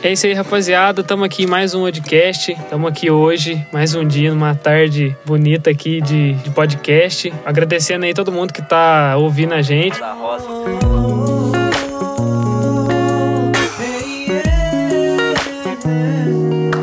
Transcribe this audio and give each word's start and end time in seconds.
É 0.00 0.12
isso 0.12 0.26
aí, 0.26 0.32
rapaziada. 0.32 1.00
Estamos 1.00 1.26
aqui 1.26 1.42
em 1.42 1.46
mais 1.46 1.74
um 1.74 1.80
podcast. 1.80 2.52
Estamos 2.52 2.88
aqui 2.88 3.10
hoje, 3.10 3.66
mais 3.72 3.96
um 3.96 4.06
dia, 4.06 4.30
numa 4.30 4.54
tarde 4.54 5.16
bonita 5.26 5.70
aqui 5.70 6.00
de, 6.00 6.34
de 6.34 6.50
podcast. 6.50 7.32
Agradecendo 7.44 8.04
aí 8.04 8.14
todo 8.14 8.30
mundo 8.30 8.52
que 8.52 8.60
está 8.60 9.16
ouvindo 9.16 9.54
a 9.54 9.62
gente. 9.62 9.98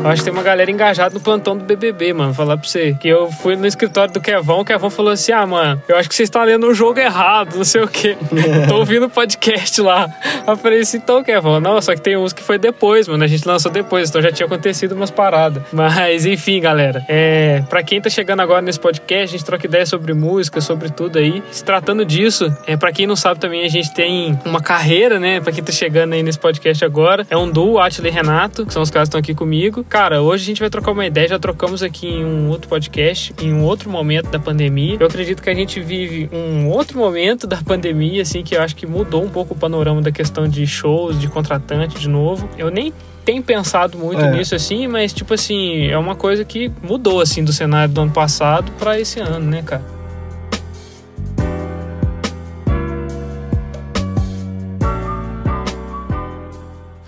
Eu 0.06 0.12
acho 0.12 0.22
que 0.22 0.30
tem 0.30 0.32
uma 0.32 0.42
galera 0.42 0.70
engajada 0.70 1.12
no 1.12 1.20
plantão 1.20 1.56
do 1.56 1.64
BBB, 1.64 2.12
mano. 2.12 2.32
Falar 2.32 2.56
pra 2.56 2.68
você. 2.68 2.96
Que 3.00 3.08
eu 3.08 3.30
fui 3.30 3.56
no 3.56 3.66
escritório 3.66 4.12
do 4.12 4.20
Kevão, 4.20 4.60
o 4.60 4.64
Kevão 4.64 4.88
falou 4.88 5.12
assim: 5.12 5.32
Ah, 5.32 5.44
mano, 5.44 5.82
eu 5.88 5.96
acho 5.96 6.08
que 6.08 6.14
você 6.14 6.22
está 6.22 6.44
lendo 6.44 6.66
o 6.66 6.74
jogo 6.74 7.00
errado, 7.00 7.56
não 7.56 7.64
sei 7.64 7.82
o 7.82 7.88
quê. 7.88 8.16
Tô 8.68 8.76
ouvindo 8.76 9.06
o 9.06 9.10
podcast 9.10 9.80
lá. 9.80 10.08
Eu 10.46 10.56
falei 10.56 10.80
assim: 10.80 10.98
então, 10.98 11.24
Kevão, 11.24 11.58
não, 11.60 11.80
só 11.82 11.94
que 11.94 12.00
tem 12.00 12.16
uns 12.16 12.32
que 12.32 12.42
foi 12.42 12.56
depois, 12.58 13.08
mano. 13.08 13.24
A 13.24 13.26
gente 13.26 13.46
lançou 13.46 13.70
depois, 13.70 14.08
então 14.08 14.22
já 14.22 14.30
tinha 14.30 14.46
acontecido 14.46 14.92
umas 14.92 15.10
paradas. 15.10 15.62
Mas, 15.72 16.24
enfim, 16.24 16.60
galera. 16.60 17.04
É, 17.08 17.62
pra 17.68 17.82
quem 17.82 18.00
tá 18.00 18.08
chegando 18.08 18.40
agora 18.40 18.62
nesse 18.62 18.78
podcast, 18.78 19.34
a 19.34 19.38
gente 19.38 19.44
troca 19.44 19.66
ideia 19.66 19.86
sobre 19.86 20.14
música, 20.14 20.60
sobre 20.60 20.88
tudo 20.90 21.18
aí. 21.18 21.42
Se 21.50 21.64
tratando 21.64 22.04
disso, 22.04 22.54
é, 22.66 22.76
pra 22.76 22.92
quem 22.92 23.06
não 23.06 23.16
sabe 23.16 23.40
também, 23.40 23.64
a 23.64 23.68
gente 23.68 23.92
tem 23.92 24.38
uma 24.44 24.60
carreira, 24.60 25.18
né? 25.18 25.40
Pra 25.40 25.52
quem 25.52 25.64
tá 25.64 25.72
chegando 25.72 26.12
aí 26.12 26.22
nesse 26.22 26.38
podcast 26.38 26.84
agora. 26.84 27.26
É 27.28 27.36
um 27.36 27.50
duo, 27.50 27.80
Atila 27.80 28.08
e 28.08 28.10
Renato, 28.10 28.64
que 28.64 28.72
são 28.72 28.82
os 28.82 28.90
caras 28.90 29.08
que 29.08 29.16
estão 29.16 29.18
aqui 29.18 29.34
comigo. 29.34 29.84
Cara, 29.96 30.20
hoje 30.20 30.42
a 30.42 30.46
gente 30.46 30.60
vai 30.60 30.68
trocar 30.68 30.92
uma 30.92 31.06
ideia, 31.06 31.26
já 31.26 31.38
trocamos 31.38 31.82
aqui 31.82 32.06
em 32.06 32.22
um 32.22 32.50
outro 32.50 32.68
podcast, 32.68 33.34
em 33.40 33.50
um 33.50 33.64
outro 33.64 33.88
momento 33.88 34.28
da 34.28 34.38
pandemia. 34.38 34.98
Eu 35.00 35.06
acredito 35.06 35.42
que 35.42 35.48
a 35.48 35.54
gente 35.54 35.80
vive 35.80 36.28
um 36.30 36.68
outro 36.68 36.98
momento 36.98 37.46
da 37.46 37.56
pandemia, 37.62 38.20
assim, 38.20 38.42
que 38.42 38.54
eu 38.54 38.60
acho 38.60 38.76
que 38.76 38.86
mudou 38.86 39.24
um 39.24 39.30
pouco 39.30 39.54
o 39.54 39.56
panorama 39.56 40.02
da 40.02 40.12
questão 40.12 40.46
de 40.46 40.66
shows, 40.66 41.18
de 41.18 41.28
contratante 41.28 41.98
de 41.98 42.10
novo. 42.10 42.46
Eu 42.58 42.70
nem 42.70 42.92
tenho 43.24 43.42
pensado 43.42 43.96
muito 43.96 44.20
É. 44.20 44.32
nisso, 44.32 44.54
assim, 44.54 44.86
mas, 44.86 45.14
tipo 45.14 45.32
assim, 45.32 45.86
é 45.86 45.96
uma 45.96 46.14
coisa 46.14 46.44
que 46.44 46.70
mudou, 46.82 47.18
assim, 47.18 47.42
do 47.42 47.50
cenário 47.50 47.94
do 47.94 48.02
ano 48.02 48.12
passado 48.12 48.70
pra 48.78 49.00
esse 49.00 49.18
ano, 49.18 49.50
né, 49.50 49.62
cara? 49.62 49.95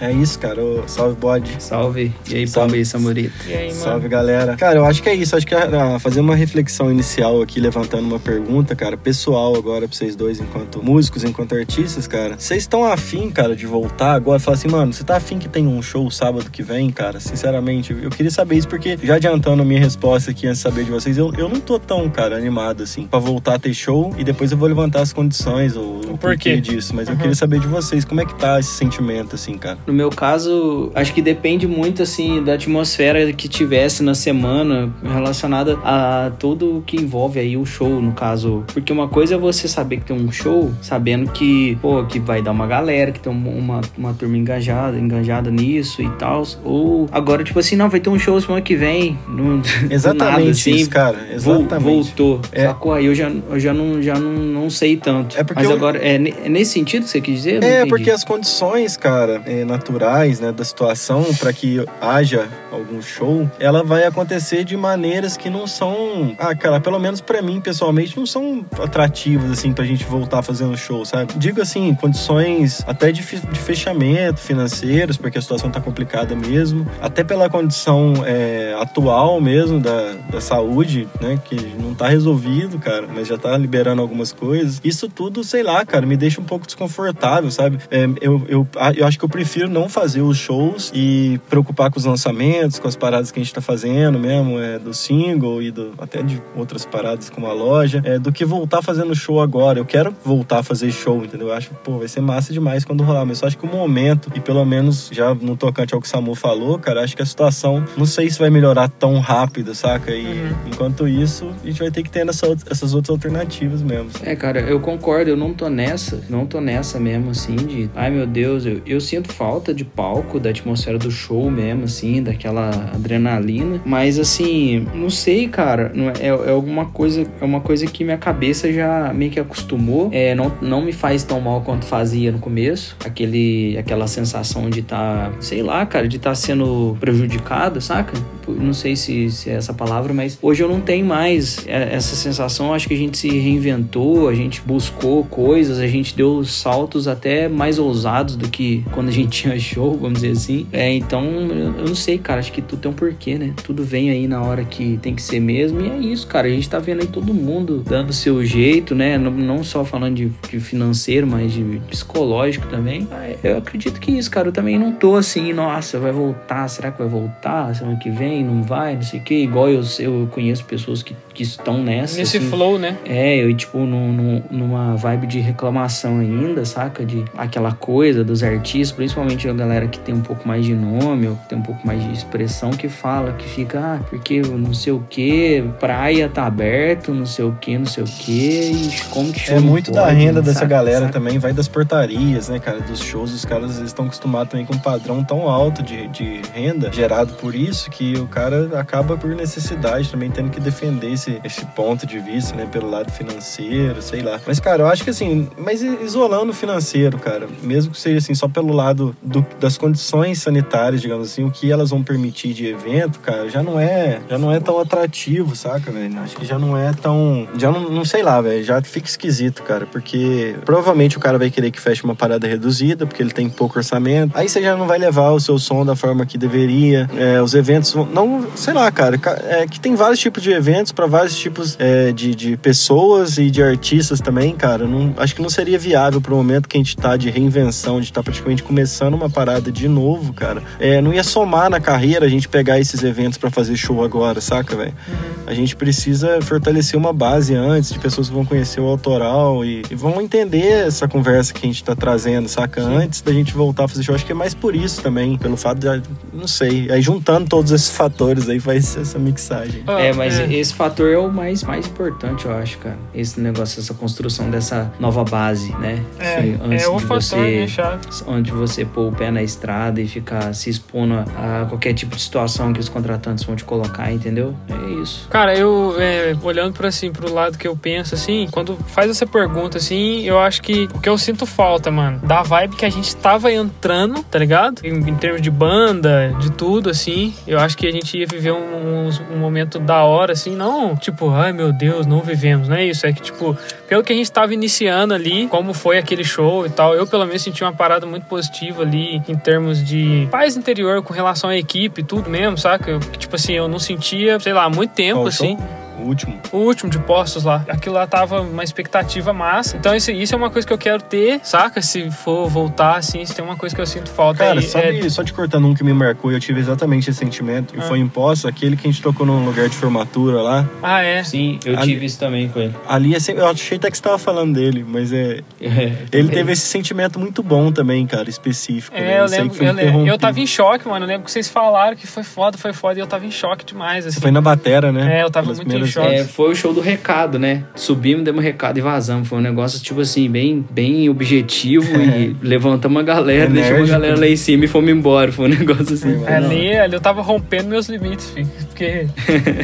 É 0.08 0.12
isso, 0.12 0.38
cara. 0.38 0.62
Ô, 0.62 0.82
salve, 0.86 1.16
bode. 1.16 1.62
Salve. 1.62 2.12
E 2.30 2.34
aí, 2.36 2.46
Salve. 2.48 2.70
Pomba 2.70 2.80
e 2.80 2.84
Samurito? 2.86 3.32
Aí, 3.46 3.68
mano? 3.68 3.72
Salve, 3.80 4.08
galera. 4.08 4.56
Cara, 4.56 4.76
eu 4.78 4.84
acho 4.86 5.02
que 5.02 5.08
é 5.08 5.14
isso. 5.14 5.36
Acho 5.36 5.46
que 5.46 5.54
ah, 5.54 5.98
fazer 5.98 6.20
uma 6.20 6.34
reflexão 6.34 6.90
inicial 6.90 7.42
aqui, 7.42 7.60
levantando 7.60 8.06
uma 8.06 8.18
pergunta, 8.18 8.74
cara, 8.74 8.96
pessoal 8.96 9.54
agora 9.56 9.86
pra 9.86 9.96
vocês 9.96 10.16
dois, 10.16 10.40
enquanto 10.40 10.82
músicos, 10.82 11.24
enquanto 11.24 11.54
artistas, 11.54 12.06
cara. 12.06 12.36
Vocês 12.38 12.62
estão 12.62 12.84
afim, 12.84 13.30
cara, 13.30 13.54
de 13.54 13.66
voltar 13.66 14.12
agora? 14.14 14.38
Falar 14.38 14.56
assim, 14.56 14.68
mano, 14.68 14.92
você 14.92 15.04
tá 15.04 15.16
afim 15.16 15.38
que 15.38 15.48
tem 15.48 15.66
um 15.66 15.82
show 15.82 16.10
sábado 16.10 16.50
que 16.50 16.62
vem, 16.62 16.90
cara? 16.90 17.20
Sinceramente, 17.20 17.94
eu 18.02 18.10
queria 18.10 18.30
saber 18.30 18.56
isso 18.56 18.68
porque, 18.68 18.98
já 19.02 19.16
adiantando 19.16 19.62
a 19.62 19.64
minha 19.64 19.80
resposta 19.80 20.30
aqui 20.30 20.46
antes 20.46 20.58
de 20.58 20.62
saber 20.62 20.84
de 20.84 20.90
vocês, 20.90 21.18
eu, 21.18 21.32
eu 21.36 21.48
não 21.48 21.60
tô 21.60 21.78
tão, 21.78 22.08
cara, 22.08 22.36
animado 22.36 22.82
assim, 22.82 23.06
pra 23.06 23.18
voltar 23.18 23.54
a 23.54 23.58
ter 23.58 23.74
show 23.74 24.14
e 24.16 24.24
depois 24.24 24.52
eu 24.52 24.58
vou 24.58 24.68
levantar 24.68 25.00
as 25.02 25.12
condições 25.12 25.76
ou 25.76 25.96
o 25.98 26.00
Por 26.18 26.36
quê? 26.36 26.54
porquê 26.56 26.60
disso. 26.60 26.94
Mas 26.94 27.08
eu 27.08 27.14
Uhum. 27.14 27.20
queria 27.20 27.34
saber 27.34 27.60
de 27.60 27.66
vocês, 27.66 28.04
como 28.04 28.20
é 28.20 28.24
que 28.24 28.34
tá 28.34 28.58
esse 28.60 28.70
sentimento, 28.70 29.34
assim, 29.34 29.58
cara? 29.58 29.78
No 29.86 29.92
meu 29.98 30.10
caso, 30.10 30.92
acho 30.94 31.12
que 31.12 31.20
depende 31.20 31.66
muito, 31.66 32.02
assim, 32.04 32.42
da 32.44 32.54
atmosfera 32.54 33.32
que 33.32 33.48
tivesse 33.48 34.00
na 34.02 34.14
semana 34.14 34.88
relacionada 35.02 35.76
a 35.82 36.30
tudo 36.38 36.78
o 36.78 36.82
que 36.82 36.96
envolve 36.96 37.40
aí 37.40 37.56
o 37.56 37.66
show, 37.66 38.00
no 38.00 38.12
caso. 38.12 38.62
Porque 38.72 38.92
uma 38.92 39.08
coisa 39.08 39.34
é 39.34 39.38
você 39.38 39.66
saber 39.66 39.96
que 39.96 40.04
tem 40.04 40.16
um 40.16 40.30
show, 40.30 40.70
sabendo 40.80 41.32
que, 41.32 41.76
pô, 41.82 42.04
que 42.04 42.20
vai 42.20 42.40
dar 42.40 42.52
uma 42.52 42.66
galera, 42.66 43.10
que 43.10 43.18
tem 43.18 43.32
um- 43.32 43.58
uma, 43.58 43.80
uma 43.96 44.14
turma 44.14 44.36
engajada, 44.36 44.96
engajada 44.96 45.50
nisso 45.50 46.00
e 46.00 46.08
tal. 46.10 46.44
Ou 46.64 47.08
agora, 47.10 47.42
tipo 47.42 47.58
assim, 47.58 47.74
não, 47.74 47.88
vai 47.90 47.98
ter 47.98 48.08
um 48.10 48.18
show 48.18 48.40
semana 48.40 48.62
que 48.62 48.76
vem. 48.76 49.18
No, 49.28 49.60
Exatamente 49.90 50.38
nada, 50.38 50.50
assim, 50.50 50.74
isso, 50.76 50.90
cara. 50.90 51.18
Exatamente. 51.32 51.82
Voltou. 51.82 52.40
É. 52.52 52.66
Sacou? 52.66 52.92
Aí 52.92 53.06
eu 53.06 53.14
já, 53.16 53.28
eu 53.50 53.58
já, 53.58 53.74
não, 53.74 54.00
já 54.00 54.14
não, 54.14 54.30
não 54.32 54.70
sei 54.70 54.96
tanto. 54.96 55.36
É 55.36 55.42
porque 55.42 55.60
Mas 55.62 55.68
eu- 55.70 55.76
agora, 55.76 55.98
é, 55.98 56.14
é 56.14 56.48
nesse 56.48 56.72
sentido 56.72 57.02
que 57.02 57.10
você 57.10 57.20
quis 57.20 57.34
dizer? 57.38 57.64
É, 57.64 57.84
porque 57.86 58.10
as 58.10 58.22
condições, 58.22 58.96
cara, 58.96 59.42
é, 59.44 59.64
naturais, 59.92 60.38
né, 60.40 60.52
da 60.52 60.62
situação 60.64 61.24
para 61.34 61.52
que 61.52 61.84
haja 62.00 62.46
algum 62.70 63.00
show, 63.00 63.50
ela 63.58 63.82
vai 63.82 64.04
acontecer 64.04 64.62
de 64.64 64.76
maneiras 64.76 65.36
que 65.36 65.48
não 65.48 65.66
são, 65.66 66.36
ah, 66.38 66.54
cara, 66.54 66.78
pelo 66.80 66.98
menos 66.98 67.20
pra 67.20 67.40
mim 67.40 67.60
pessoalmente 67.60 68.16
não 68.16 68.26
são 68.26 68.64
atrativas 68.82 69.50
assim 69.50 69.72
pra 69.72 69.84
gente 69.84 70.04
voltar 70.04 70.42
fazendo 70.42 70.76
show, 70.76 71.04
sabe? 71.04 71.32
Digo 71.36 71.60
assim, 71.62 71.94
condições 71.94 72.82
até 72.86 73.10
de, 73.10 73.22
de 73.22 73.58
fechamento 73.60 74.40
financeiros, 74.40 75.16
porque 75.16 75.38
a 75.38 75.42
situação 75.42 75.70
tá 75.70 75.80
complicada 75.80 76.34
mesmo, 76.36 76.86
até 77.00 77.24
pela 77.24 77.48
condição 77.48 78.12
é, 78.26 78.76
atual 78.80 79.40
mesmo 79.40 79.80
da, 79.80 80.12
da 80.30 80.40
saúde, 80.40 81.08
né, 81.20 81.38
que 81.44 81.56
não 81.80 81.94
tá 81.94 82.08
resolvido, 82.08 82.78
cara, 82.78 83.06
mas 83.12 83.26
já 83.26 83.38
tá 83.38 83.56
liberando 83.56 84.02
algumas 84.02 84.32
coisas. 84.32 84.80
Isso 84.84 85.08
tudo, 85.08 85.42
sei 85.42 85.62
lá, 85.62 85.84
cara, 85.86 86.04
me 86.06 86.16
deixa 86.16 86.40
um 86.40 86.44
pouco 86.44 86.66
desconfortável, 86.66 87.50
sabe? 87.50 87.78
É, 87.90 88.06
eu, 88.20 88.42
eu, 88.48 88.68
a- 88.76 88.92
eu 88.92 89.06
acho 89.06 89.18
que 89.18 89.24
eu 89.24 89.28
prefiro 89.28 89.68
não 89.78 89.88
fazer 89.88 90.22
os 90.22 90.36
shows 90.36 90.90
e 90.94 91.40
preocupar 91.48 91.90
com 91.90 91.98
os 91.98 92.04
lançamentos, 92.04 92.78
com 92.78 92.88
as 92.88 92.96
paradas 92.96 93.30
que 93.30 93.38
a 93.38 93.42
gente 93.42 93.54
tá 93.54 93.60
fazendo 93.60 94.18
mesmo, 94.18 94.58
é, 94.58 94.78
do 94.78 94.92
single 94.92 95.62
e 95.62 95.70
do, 95.70 95.92
até 95.98 96.22
de 96.22 96.40
outras 96.56 96.84
paradas 96.84 97.30
como 97.30 97.46
a 97.46 97.52
loja, 97.52 98.00
é, 98.04 98.18
do 98.18 98.32
que 98.32 98.44
voltar 98.44 98.82
fazendo 98.82 99.14
show 99.14 99.40
agora. 99.40 99.78
Eu 99.78 99.84
quero 99.84 100.14
voltar 100.24 100.58
a 100.58 100.62
fazer 100.62 100.90
show, 100.90 101.24
entendeu? 101.24 101.48
Eu 101.48 101.54
acho, 101.54 101.70
pô, 101.84 101.98
vai 101.98 102.08
ser 102.08 102.20
massa 102.20 102.52
demais 102.52 102.84
quando 102.84 103.02
rolar, 103.04 103.24
mas 103.24 103.40
eu 103.40 103.48
acho 103.48 103.56
que 103.58 103.64
o 103.66 103.70
momento, 103.70 104.30
e 104.34 104.40
pelo 104.40 104.64
menos 104.64 105.08
já 105.12 105.34
no 105.34 105.56
tocante 105.56 105.94
ao 105.94 106.00
que 106.00 106.06
o 106.06 106.10
Samu 106.10 106.34
falou, 106.34 106.78
cara, 106.78 107.02
acho 107.02 107.14
que 107.16 107.22
a 107.22 107.26
situação, 107.26 107.84
não 107.96 108.06
sei 108.06 108.28
se 108.30 108.38
vai 108.38 108.50
melhorar 108.50 108.88
tão 108.88 109.18
rápido, 109.20 109.74
saca? 109.74 110.10
E 110.12 110.26
Uhum. 110.28 110.54
enquanto 110.66 111.08
isso, 111.08 111.50
a 111.62 111.66
gente 111.66 111.78
vai 111.80 111.90
ter 111.90 112.02
que 112.02 112.10
ter 112.10 112.26
essa, 112.28 112.46
essas 112.70 112.94
outras 112.94 113.10
alternativas 113.10 113.82
mesmo. 113.82 114.10
É, 114.22 114.34
cara, 114.36 114.60
eu 114.60 114.80
concordo, 114.80 115.30
eu 115.30 115.36
não 115.36 115.52
tô 115.54 115.68
nessa, 115.68 116.20
não 116.28 116.46
tô 116.46 116.60
nessa 116.60 116.98
mesmo, 117.00 117.30
assim, 117.30 117.56
de, 117.56 117.90
ai 117.94 118.10
meu 118.10 118.26
Deus, 118.26 118.64
eu, 118.66 118.80
eu 118.86 119.00
sinto 119.00 119.32
falta 119.32 119.67
de 119.72 119.84
palco, 119.84 120.38
da 120.38 120.50
atmosfera 120.50 120.98
do 120.98 121.10
show 121.10 121.50
mesmo, 121.50 121.84
assim, 121.84 122.22
daquela 122.22 122.70
adrenalina, 122.94 123.80
mas 123.84 124.18
assim, 124.18 124.86
não 124.94 125.10
sei, 125.10 125.48
cara, 125.48 125.90
não 125.94 126.10
é, 126.10 126.26
é 126.26 126.50
alguma 126.50 126.86
coisa, 126.86 127.26
é 127.40 127.44
uma 127.44 127.60
coisa 127.60 127.86
que 127.86 128.04
minha 128.04 128.18
cabeça 128.18 128.72
já 128.72 129.12
meio 129.12 129.30
que 129.30 129.40
acostumou, 129.40 130.08
é, 130.12 130.34
não, 130.34 130.52
não 130.60 130.82
me 130.82 130.92
faz 130.92 131.24
tão 131.24 131.40
mal 131.40 131.60
quanto 131.62 131.84
fazia 131.84 132.32
no 132.32 132.38
começo, 132.38 132.96
aquele, 133.04 133.76
aquela 133.78 134.06
sensação 134.06 134.68
de 134.70 134.82
tá, 134.82 135.32
sei 135.40 135.62
lá, 135.62 135.84
cara, 135.86 136.08
de 136.08 136.18
tá 136.18 136.34
sendo 136.34 136.96
prejudicado, 137.00 137.80
saca? 137.80 138.12
Não 138.52 138.72
sei 138.72 138.96
se, 138.96 139.30
se 139.30 139.50
é 139.50 139.54
essa 139.54 139.72
palavra, 139.72 140.12
mas 140.12 140.38
hoje 140.40 140.62
eu 140.62 140.68
não 140.68 140.80
tenho 140.80 141.06
mais 141.06 141.66
é, 141.66 141.94
essa 141.94 142.14
sensação. 142.16 142.72
Acho 142.72 142.88
que 142.88 142.94
a 142.94 142.98
gente 142.98 143.16
se 143.16 143.28
reinventou, 143.28 144.28
a 144.28 144.34
gente 144.34 144.60
buscou 144.62 145.24
coisas, 145.24 145.78
a 145.78 145.86
gente 145.86 146.16
deu 146.16 146.44
saltos 146.44 147.08
até 147.08 147.48
mais 147.48 147.78
ousados 147.78 148.36
do 148.36 148.48
que 148.48 148.84
quando 148.92 149.08
a 149.08 149.12
gente 149.12 149.28
tinha 149.42 149.58
show, 149.58 149.96
vamos 149.96 150.20
dizer 150.20 150.32
assim. 150.32 150.66
É, 150.72 150.92
então 150.92 151.24
eu, 151.24 151.72
não 151.88 151.94
sei, 151.94 152.18
cara. 152.18 152.40
Acho 152.40 152.52
que 152.52 152.62
tudo 152.62 152.80
tem 152.80 152.90
um 152.90 152.94
porquê, 152.94 153.36
né? 153.36 153.52
Tudo 153.62 153.82
vem 153.82 154.10
aí 154.10 154.26
na 154.26 154.42
hora 154.42 154.64
que 154.64 154.98
tem 155.02 155.14
que 155.14 155.22
ser 155.22 155.40
mesmo. 155.40 155.80
E 155.80 155.88
é 155.88 155.98
isso, 155.98 156.26
cara. 156.26 156.46
A 156.46 156.50
gente 156.50 156.68
tá 156.68 156.78
vendo 156.78 157.00
aí 157.00 157.06
todo 157.06 157.32
mundo 157.32 157.82
dando 157.86 158.12
seu 158.12 158.44
jeito, 158.44 158.94
né? 158.94 159.18
Não, 159.18 159.30
não 159.30 159.64
só 159.64 159.84
falando 159.84 160.16
de, 160.16 160.30
de 160.50 160.60
financeiro, 160.60 161.26
mas 161.26 161.52
de 161.52 161.80
psicológico 161.88 162.66
também. 162.68 163.06
Ah, 163.10 163.30
Eu 163.42 163.58
acredito 163.58 164.00
que 164.00 164.12
isso, 164.12 164.30
cara. 164.30 164.48
Eu 164.48 164.52
também 164.52 164.78
não 164.78 164.92
tô 164.92 165.16
assim, 165.16 165.52
nossa, 165.52 165.98
vai 165.98 166.12
voltar, 166.12 166.68
será 166.68 166.90
que 166.90 166.98
vai 166.98 167.08
voltar 167.08 167.74
semana 167.74 167.98
que 167.98 168.10
vem? 168.10 168.37
Não 168.42 168.62
vai, 168.62 168.94
não 168.94 169.02
sei 169.02 169.20
o 169.20 169.22
que. 169.22 169.34
Igual 169.34 169.68
eu, 169.68 169.82
eu 169.98 170.28
conheço 170.30 170.64
pessoas 170.64 171.02
que, 171.02 171.14
que 171.34 171.42
estão 171.42 171.82
nessa. 171.82 172.16
Nesse 172.18 172.38
assim. 172.38 172.48
flow, 172.48 172.78
né? 172.78 172.96
É, 173.04 173.36
eu, 173.42 173.54
tipo, 173.54 173.78
num- 173.78 174.12
num- 174.12 174.42
numa 174.50 174.96
vibe 174.96 175.26
de 175.26 175.38
reclamação 175.40 176.18
ainda, 176.18 176.64
saca? 176.64 177.04
De 177.04 177.24
aquela 177.36 177.72
coisa 177.72 178.22
dos 178.24 178.42
artistas, 178.42 178.92
principalmente 178.96 179.48
a 179.48 179.52
galera 179.52 179.86
que 179.88 179.98
tem 179.98 180.14
um 180.14 180.20
pouco 180.20 180.46
mais 180.46 180.64
de 180.64 180.74
nome, 180.74 181.28
ou 181.28 181.36
que 181.36 181.48
tem 181.48 181.58
um 181.58 181.62
pouco 181.62 181.86
mais 181.86 182.02
de 182.02 182.12
expressão, 182.12 182.70
que 182.70 182.88
fala, 182.88 183.32
que 183.32 183.48
fica, 183.48 183.78
ah, 183.80 184.00
porque 184.08 184.40
não 184.42 184.72
sei 184.74 184.92
o 184.92 185.00
que, 185.08 185.62
praia 185.80 186.28
tá 186.28 186.46
aberto, 186.46 187.12
não 187.14 187.26
sei 187.26 187.44
o 187.44 187.52
que, 187.60 187.76
não 187.78 187.86
sei 187.86 188.04
o 188.04 188.06
que, 188.06 188.32
e 188.72 188.90
como 189.10 189.32
que 189.32 189.40
show 189.40 189.56
É 189.56 189.60
muito 189.60 189.90
da 189.90 190.02
pode, 190.04 190.16
renda 190.16 190.40
dessa 190.42 190.60
saca? 190.60 190.66
galera 190.66 191.00
Saca? 191.06 191.12
também, 191.12 191.38
vai 191.38 191.52
das 191.52 191.68
portarias, 191.68 192.48
né, 192.48 192.58
cara? 192.58 192.80
Dos 192.80 193.00
shows, 193.00 193.32
os 193.32 193.44
caras 193.44 193.76
eles 193.78 193.88
estão 193.90 194.04
acostumados 194.06 194.50
também 194.50 194.66
com 194.66 194.74
um 194.74 194.78
padrão 194.78 195.22
tão 195.24 195.48
alto 195.48 195.82
de, 195.82 196.06
de 196.08 196.40
renda 196.54 196.90
gerado 196.92 197.34
por 197.34 197.54
isso 197.54 197.90
que 197.90 198.14
o 198.14 198.26
cara 198.28 198.78
acaba 198.78 199.16
por 199.16 199.30
necessidade 199.34 200.10
também 200.10 200.30
tendo 200.30 200.50
que 200.50 200.60
defender 200.60 201.12
esse 201.12 201.40
esse, 201.44 201.64
ponto 201.66 202.06
de 202.06 202.18
vista, 202.18 202.54
né? 202.54 202.66
Pelo 202.70 202.90
lado 202.90 203.10
financeiro, 203.12 204.00
sei 204.02 204.22
lá. 204.22 204.40
Mas, 204.46 204.58
cara, 204.58 204.82
eu 204.82 204.86
acho 204.86 205.04
que 205.04 205.10
assim, 205.10 205.48
mas 205.56 205.82
isolando 205.82 206.52
o 206.52 206.54
financeiro, 206.54 207.18
cara, 207.18 207.48
mesmo 207.62 207.92
que 207.92 208.00
seja 208.00 208.18
assim, 208.18 208.34
só 208.34 208.48
pelo 208.48 208.72
lado 208.72 209.14
do, 209.22 209.44
das 209.60 209.76
condições 209.76 210.40
sanitárias, 210.40 211.00
digamos 211.00 211.30
assim, 211.30 211.44
o 211.44 211.50
que 211.50 211.70
elas 211.70 211.90
vão 211.90 212.02
permitir 212.02 212.52
de 212.52 212.66
evento, 212.66 213.20
cara, 213.20 213.48
já 213.48 213.62
não 213.62 213.78
é, 213.78 214.20
já 214.28 214.38
não 214.38 214.52
é 214.52 214.60
tão 214.60 214.78
atrativo, 214.78 215.54
saca, 215.54 215.90
velho? 215.90 216.18
Acho 216.20 216.36
que 216.36 216.46
já 216.46 216.58
não 216.58 216.76
é 216.76 216.92
tão. 216.92 217.48
Já 217.56 217.70
não, 217.70 217.90
não 217.90 218.04
sei 218.04 218.22
lá, 218.22 218.40
velho. 218.40 218.64
Já 218.64 218.80
fica 218.82 219.08
esquisito, 219.08 219.62
cara, 219.62 219.86
porque 219.86 220.56
provavelmente 220.64 221.16
o 221.16 221.20
cara 221.20 221.38
vai 221.38 221.50
querer 221.50 221.70
que 221.70 221.80
feche 221.80 222.02
uma 222.04 222.14
parada 222.14 222.46
reduzida, 222.46 223.06
porque 223.06 223.22
ele 223.22 223.32
tem 223.32 223.48
pouco 223.48 223.78
orçamento. 223.78 224.36
Aí 224.36 224.48
você 224.48 224.62
já 224.62 224.76
não 224.76 224.86
vai 224.86 224.98
levar 224.98 225.30
o 225.30 225.40
seu 225.40 225.58
som 225.58 225.84
da 225.84 225.94
forma 225.94 226.26
que 226.26 226.38
deveria. 226.38 227.08
É, 227.16 227.40
os 227.40 227.54
eventos 227.54 227.94
não, 228.18 228.46
sei 228.56 228.74
lá, 228.74 228.90
cara, 228.90 229.20
é 229.44 229.66
que 229.66 229.78
tem 229.78 229.94
vários 229.94 230.18
tipos 230.18 230.42
de 230.42 230.50
eventos 230.50 230.90
para 230.90 231.06
vários 231.06 231.36
tipos 231.36 231.76
é, 231.78 232.10
de, 232.10 232.34
de 232.34 232.56
pessoas 232.56 233.38
e 233.38 233.50
de 233.50 233.62
artistas 233.62 234.20
também, 234.20 234.54
cara. 234.56 234.86
Não, 234.86 235.14
acho 235.18 235.34
que 235.34 235.42
não 235.42 235.48
seria 235.48 235.78
viável 235.78 236.20
pro 236.20 236.34
momento 236.34 236.68
que 236.68 236.76
a 236.76 236.80
gente 236.80 236.96
tá 236.96 237.16
de 237.16 237.30
reinvenção, 237.30 238.00
de 238.00 238.06
estar 238.06 238.20
tá 238.20 238.24
praticamente 238.24 238.62
começando 238.62 239.14
uma 239.14 239.30
parada 239.30 239.70
de 239.70 239.88
novo, 239.88 240.32
cara. 240.32 240.62
É, 240.80 241.00
não 241.00 241.12
ia 241.14 241.22
somar 241.22 241.70
na 241.70 241.80
carreira 241.80 242.26
a 242.26 242.28
gente 242.28 242.48
pegar 242.48 242.80
esses 242.80 243.02
eventos 243.02 243.38
para 243.38 243.50
fazer 243.50 243.76
show 243.76 244.02
agora, 244.02 244.40
saca, 244.40 244.76
velho? 244.76 244.94
Uhum. 245.08 245.28
A 245.46 245.54
gente 245.54 245.76
precisa 245.76 246.40
fortalecer 246.42 246.98
uma 246.98 247.12
base 247.12 247.54
antes 247.54 247.92
de 247.92 247.98
pessoas 247.98 248.28
que 248.28 248.34
vão 248.34 248.44
conhecer 248.44 248.80
o 248.80 248.86
autoral 248.86 249.64
e, 249.64 249.82
e 249.90 249.94
vão 249.94 250.20
entender 250.20 250.86
essa 250.86 251.06
conversa 251.06 251.54
que 251.54 251.64
a 251.64 251.68
gente 251.68 251.84
tá 251.84 251.94
trazendo, 251.94 252.48
saca? 252.48 252.82
Sim. 252.82 252.96
Antes 252.96 253.20
da 253.20 253.32
gente 253.32 253.54
voltar 253.54 253.84
a 253.84 253.88
fazer 253.88 254.02
show. 254.02 254.14
Acho 254.14 254.26
que 254.26 254.32
é 254.32 254.34
mais 254.34 254.54
por 254.54 254.74
isso 254.74 255.00
também, 255.00 255.38
pelo 255.38 255.56
fato 255.56 255.78
de, 255.78 256.02
não 256.32 256.48
sei, 256.48 256.90
aí 256.90 257.00
juntando 257.00 257.48
todos 257.48 257.72
esses 257.72 257.90
fatores 257.98 258.48
aí 258.48 258.60
faz 258.60 258.96
essa 258.96 259.18
mixagem. 259.18 259.82
Ah, 259.86 260.00
é, 260.00 260.12
mas 260.12 260.38
é. 260.38 260.52
esse 260.54 260.72
fator 260.72 261.10
é 261.10 261.18
o 261.18 261.28
mais, 261.28 261.64
mais 261.64 261.86
importante, 261.86 262.46
eu 262.46 262.52
acho, 262.52 262.78
cara. 262.78 262.96
Esse 263.12 263.40
negócio, 263.40 263.80
essa 263.80 263.92
construção 263.92 264.48
dessa 264.48 264.90
nova 265.00 265.24
base, 265.24 265.72
né? 265.78 266.00
É, 266.18 266.27
antes 266.38 266.84
é 266.84 266.88
o 266.88 266.96
de 266.96 267.02
fator 267.02 267.22
você, 267.22 267.66
né, 267.66 268.00
Onde 268.26 268.50
você 268.50 268.84
pôr 268.84 269.08
o 269.08 269.12
pé 269.12 269.30
na 269.30 269.42
estrada 269.42 270.00
e 270.00 270.06
ficar 270.06 270.54
se 270.54 270.70
expondo 270.70 271.14
a, 271.14 271.62
a 271.62 271.66
qualquer 271.66 271.94
tipo 271.94 272.16
de 272.16 272.22
situação 272.22 272.72
que 272.72 272.80
os 272.80 272.88
contratantes 272.88 273.44
vão 273.44 273.56
te 273.56 273.64
colocar, 273.64 274.12
entendeu? 274.12 274.54
É 274.68 275.02
isso. 275.02 275.28
Cara, 275.28 275.54
eu 275.56 275.96
é, 275.98 276.36
olhando 276.42 276.74
para 276.74 276.88
assim, 276.88 277.10
pro 277.12 277.32
lado 277.32 277.58
que 277.58 277.66
eu 277.66 277.76
penso 277.76 278.14
assim, 278.14 278.48
quando 278.50 278.76
faz 278.88 279.10
essa 279.10 279.26
pergunta 279.26 279.78
assim, 279.78 280.22
eu 280.22 280.38
acho 280.38 280.62
que 280.62 280.88
o 280.94 281.00
que 281.00 281.08
eu 281.08 281.18
sinto 281.18 281.46
falta, 281.46 281.90
mano, 281.90 282.20
da 282.22 282.42
vibe 282.42 282.76
que 282.76 282.84
a 282.84 282.90
gente 282.90 283.14
tava 283.16 283.52
entrando, 283.52 284.22
tá 284.22 284.38
ligado? 284.38 284.84
Em, 284.84 284.94
em 284.94 285.14
termos 285.16 285.40
de 285.40 285.50
banda, 285.50 286.34
de 286.40 286.50
tudo, 286.50 286.90
assim, 286.90 287.34
eu 287.46 287.58
acho 287.58 287.76
que 287.76 287.86
a 287.86 287.92
gente 287.92 288.16
ia 288.16 288.26
viver 288.26 288.52
um, 288.52 289.06
um, 289.06 289.10
um 289.34 289.38
momento 289.38 289.78
da 289.78 290.02
hora, 290.02 290.32
assim, 290.32 290.54
não 290.54 290.96
tipo, 290.96 291.30
ai 291.30 291.52
meu 291.52 291.72
Deus, 291.72 292.06
não 292.06 292.20
vivemos, 292.20 292.68
não 292.68 292.76
é 292.76 292.84
isso, 292.84 293.06
é 293.06 293.12
que 293.12 293.22
tipo, 293.22 293.56
pelo 293.88 294.02
que 294.02 294.12
a 294.12 294.16
gente 294.16 294.30
tava 294.30 294.52
iniciando 294.52 295.14
ali, 295.14 295.46
como 295.48 295.72
foi 295.72 295.98
aquele 295.98 296.24
show 296.28 296.66
e 296.66 296.70
tal, 296.70 296.94
eu 296.94 297.06
pelo 297.06 297.26
menos 297.26 297.42
senti 297.42 297.64
uma 297.64 297.72
parada 297.72 298.06
muito 298.06 298.26
positiva 298.26 298.82
ali 298.82 299.22
em 299.28 299.36
termos 299.36 299.84
de 299.84 300.28
paz 300.30 300.56
interior 300.56 301.02
com 301.02 301.12
relação 301.12 301.50
à 301.50 301.56
equipe, 301.56 302.02
tudo 302.02 302.30
mesmo, 302.30 302.56
saca? 302.56 302.98
Tipo 303.18 303.34
assim, 303.36 303.54
eu 303.54 303.66
não 303.66 303.78
sentia, 303.78 304.38
sei 304.38 304.52
lá, 304.52 304.64
há 304.64 304.70
muito 304.70 304.92
tempo, 304.92 305.20
Qual 305.20 305.28
assim. 305.28 305.56
Show? 305.56 305.87
O 305.98 306.02
último? 306.02 306.40
O 306.52 306.58
último 306.58 306.90
de 306.90 306.98
postos 306.98 307.44
lá. 307.44 307.64
Aquilo 307.68 307.94
lá 307.94 308.06
tava 308.06 308.40
uma 308.40 308.64
expectativa 308.64 309.32
massa. 309.32 309.76
Então 309.76 309.94
isso, 309.94 310.10
isso 310.10 310.34
é 310.34 310.38
uma 310.38 310.50
coisa 310.50 310.66
que 310.66 310.72
eu 310.72 310.78
quero 310.78 311.02
ter, 311.02 311.40
saca? 311.42 311.82
Se 311.82 312.10
for 312.10 312.48
voltar, 312.48 312.96
assim, 312.96 313.24
se 313.24 313.34
tem 313.34 313.44
uma 313.44 313.56
coisa 313.56 313.74
que 313.74 313.80
eu 313.80 313.86
sinto 313.86 314.10
falta 314.10 314.44
Cara, 314.44 314.60
aí. 314.60 314.66
sabe, 314.66 315.06
é... 315.06 315.08
só 315.08 315.24
te 315.24 315.32
cortando 315.32 315.66
um 315.66 315.74
que 315.74 315.84
me 315.84 315.92
marcou, 315.92 316.32
eu 316.32 316.40
tive 316.40 316.60
exatamente 316.60 317.10
esse 317.10 317.18
sentimento. 317.18 317.74
E 317.74 317.78
ah. 317.78 317.82
foi 317.82 317.98
em 317.98 318.08
Postos, 318.08 318.46
aquele 318.46 318.76
que 318.76 318.88
a 318.88 318.90
gente 318.90 319.02
tocou 319.02 319.26
num 319.26 319.44
lugar 319.44 319.68
de 319.68 319.76
formatura 319.76 320.40
lá. 320.40 320.68
Ah, 320.82 321.02
é? 321.02 321.22
Sim, 321.24 321.58
eu 321.64 321.78
ali, 321.78 321.92
tive 321.92 322.06
isso 322.06 322.18
também 322.18 322.48
com 322.48 322.60
ele. 322.60 322.74
Ali, 322.88 323.14
é 323.14 323.18
eu 323.28 323.48
achei 323.48 323.76
até 323.76 323.90
que 323.90 323.96
você 323.96 324.02
tava 324.02 324.18
falando 324.18 324.54
dele, 324.54 324.84
mas 324.86 325.12
é... 325.12 325.40
é 325.60 325.92
ele 326.12 326.28
teve 326.28 326.52
esse 326.52 326.66
sentimento 326.66 327.18
muito 327.18 327.42
bom 327.42 327.70
também, 327.70 328.06
cara, 328.06 328.28
específico. 328.28 328.96
É, 328.96 329.00
né? 329.00 329.20
eu 329.20 329.26
lembro, 329.26 329.64
eu, 329.64 329.72
lembro. 329.72 330.06
eu 330.06 330.18
tava 330.18 330.40
em 330.40 330.46
choque, 330.46 330.88
mano. 330.88 331.04
Eu 331.04 331.08
lembro 331.08 331.24
que 331.24 331.30
vocês 331.30 331.48
falaram 331.48 331.96
que 331.96 332.06
foi 332.06 332.22
foda, 332.22 332.56
foi 332.56 332.72
foda, 332.72 332.98
e 332.98 333.02
eu 333.02 333.06
tava 333.06 333.26
em 333.26 333.30
choque 333.30 333.64
demais, 333.64 334.06
assim. 334.06 334.14
Você 334.14 334.20
foi 334.20 334.30
na 334.30 334.40
batera, 334.40 334.92
né? 334.92 335.18
É, 335.18 335.22
eu 335.22 335.30
tava 335.30 335.46
Pelas 335.46 335.58
muito 335.58 335.74
em 335.74 335.87
É, 335.96 336.24
foi 336.24 336.52
o 336.52 336.54
show 336.54 336.72
do 336.72 336.80
recado, 336.80 337.38
né? 337.38 337.64
Subimos, 337.74 338.24
demos 338.24 338.42
recado 338.42 338.78
e 338.78 338.80
vazamos. 338.80 339.28
Foi 339.28 339.38
um 339.38 339.42
negócio, 339.42 339.80
tipo 339.80 340.00
assim, 340.00 340.28
bem, 340.30 340.64
bem 340.70 341.08
objetivo 341.08 342.00
e 342.00 342.36
levantamos 342.42 343.00
a 343.00 343.04
galera, 343.04 343.50
Enérgico. 343.50 343.54
deixamos 343.54 343.90
a 343.90 343.92
galera 343.92 344.18
lá 344.18 344.26
em 344.26 344.36
cima 344.36 344.64
e 344.64 344.68
fomos 344.68 344.90
embora. 344.90 345.32
Foi 345.32 345.46
um 345.46 345.54
negócio 345.54 345.94
assim. 345.94 346.22
É, 346.24 346.36
ali, 346.36 346.76
ali 346.76 346.94
eu 346.94 347.00
tava 347.00 347.22
rompendo 347.22 347.68
meus 347.68 347.88
limites, 347.88 348.30
filho. 348.30 348.48
Porque... 348.68 349.06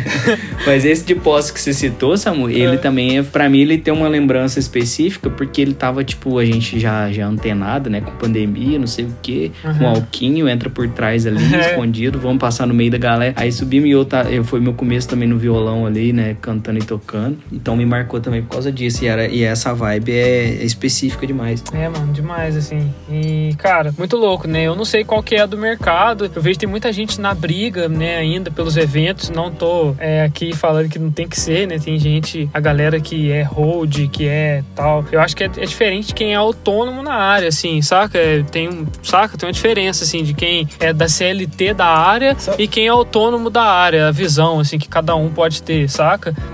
Mas 0.66 0.84
esse 0.84 1.04
de 1.04 1.14
posse 1.14 1.52
que 1.52 1.60
você 1.60 1.72
citou, 1.72 2.16
Samu, 2.16 2.48
é. 2.48 2.52
ele 2.52 2.78
também 2.78 3.18
é, 3.18 3.22
pra 3.22 3.48
mim, 3.48 3.60
ele 3.60 3.78
tem 3.78 3.92
uma 3.92 4.08
lembrança 4.08 4.58
específica, 4.58 5.30
porque 5.30 5.60
ele 5.60 5.74
tava, 5.74 6.02
tipo, 6.04 6.38
a 6.38 6.44
gente 6.44 6.78
já, 6.78 7.10
já 7.10 7.26
antenado, 7.26 7.90
né? 7.90 8.00
Com 8.00 8.12
pandemia, 8.12 8.78
não 8.78 8.86
sei 8.86 9.04
o 9.04 9.14
quê, 9.22 9.50
uhum. 9.64 9.78
com 9.78 9.88
alquinho, 9.88 10.48
entra 10.48 10.70
por 10.70 10.88
trás 10.88 11.26
ali, 11.26 11.42
é. 11.54 11.70
escondido, 11.70 12.18
vamos 12.18 12.38
passar 12.38 12.66
no 12.66 12.74
meio 12.74 12.90
da 12.90 12.98
galera. 12.98 13.34
Aí 13.36 13.52
subimos 13.52 13.88
e 13.88 13.92
eu, 13.92 14.04
tá, 14.04 14.24
eu 14.30 14.44
foi 14.44 14.60
meu 14.60 14.74
começo 14.74 15.08
também 15.08 15.28
no 15.28 15.38
violão 15.38 15.86
ali, 15.86 16.12
né? 16.14 16.36
Cantando 16.40 16.78
e 16.78 16.82
tocando. 16.82 17.38
Então 17.52 17.76
me 17.76 17.84
marcou 17.84 18.20
também 18.20 18.42
por 18.42 18.50
causa 18.50 18.70
disso. 18.72 19.04
E, 19.04 19.06
era, 19.06 19.26
e 19.26 19.42
essa 19.42 19.74
vibe 19.74 20.12
é, 20.12 20.62
é 20.62 20.64
específica 20.64 21.26
demais. 21.26 21.62
É, 21.72 21.88
mano, 21.88 22.12
demais, 22.12 22.56
assim. 22.56 22.92
E, 23.10 23.54
cara, 23.58 23.92
muito 23.98 24.16
louco, 24.16 24.46
né? 24.46 24.62
Eu 24.62 24.74
não 24.74 24.84
sei 24.84 25.04
qual 25.04 25.22
que 25.22 25.34
é 25.34 25.40
a 25.40 25.46
do 25.46 25.58
mercado. 25.58 26.30
Eu 26.34 26.42
vejo 26.42 26.54
que 26.54 26.60
tem 26.60 26.68
muita 26.68 26.92
gente 26.92 27.20
na 27.20 27.34
briga, 27.34 27.88
né, 27.88 28.16
ainda 28.16 28.50
pelos 28.50 28.76
eventos. 28.76 29.30
Não 29.30 29.50
tô 29.50 29.94
é, 29.98 30.22
aqui 30.22 30.54
falando 30.54 30.88
que 30.88 30.98
não 30.98 31.10
tem 31.10 31.28
que 31.28 31.38
ser, 31.38 31.66
né? 31.66 31.78
Tem 31.78 31.98
gente, 31.98 32.48
a 32.54 32.60
galera 32.60 33.00
que 33.00 33.30
é 33.30 33.42
hold, 33.42 34.08
que 34.10 34.26
é 34.26 34.62
tal. 34.74 35.04
Eu 35.10 35.20
acho 35.20 35.36
que 35.36 35.44
é, 35.44 35.46
é 35.46 35.66
diferente 35.66 36.08
de 36.08 36.14
quem 36.14 36.32
é 36.32 36.36
autônomo 36.36 37.02
na 37.02 37.14
área, 37.14 37.48
assim, 37.48 37.82
saca? 37.82 38.18
É, 38.18 38.42
tem 38.42 38.68
um, 38.68 38.86
saca? 39.02 39.36
Tem 39.36 39.48
uma 39.48 39.52
diferença, 39.52 40.04
assim, 40.04 40.22
de 40.22 40.34
quem 40.34 40.68
é 40.78 40.92
da 40.92 41.08
CLT 41.08 41.74
da 41.74 41.86
área 41.86 42.36
e 42.58 42.68
quem 42.68 42.86
é 42.86 42.90
autônomo 42.90 43.50
da 43.50 43.62
área, 43.62 44.08
a 44.08 44.10
visão, 44.10 44.60
assim, 44.60 44.78
que 44.78 44.88
cada 44.88 45.14
um 45.16 45.30
pode 45.30 45.62
ter, 45.62 45.88
saca? 45.88 46.03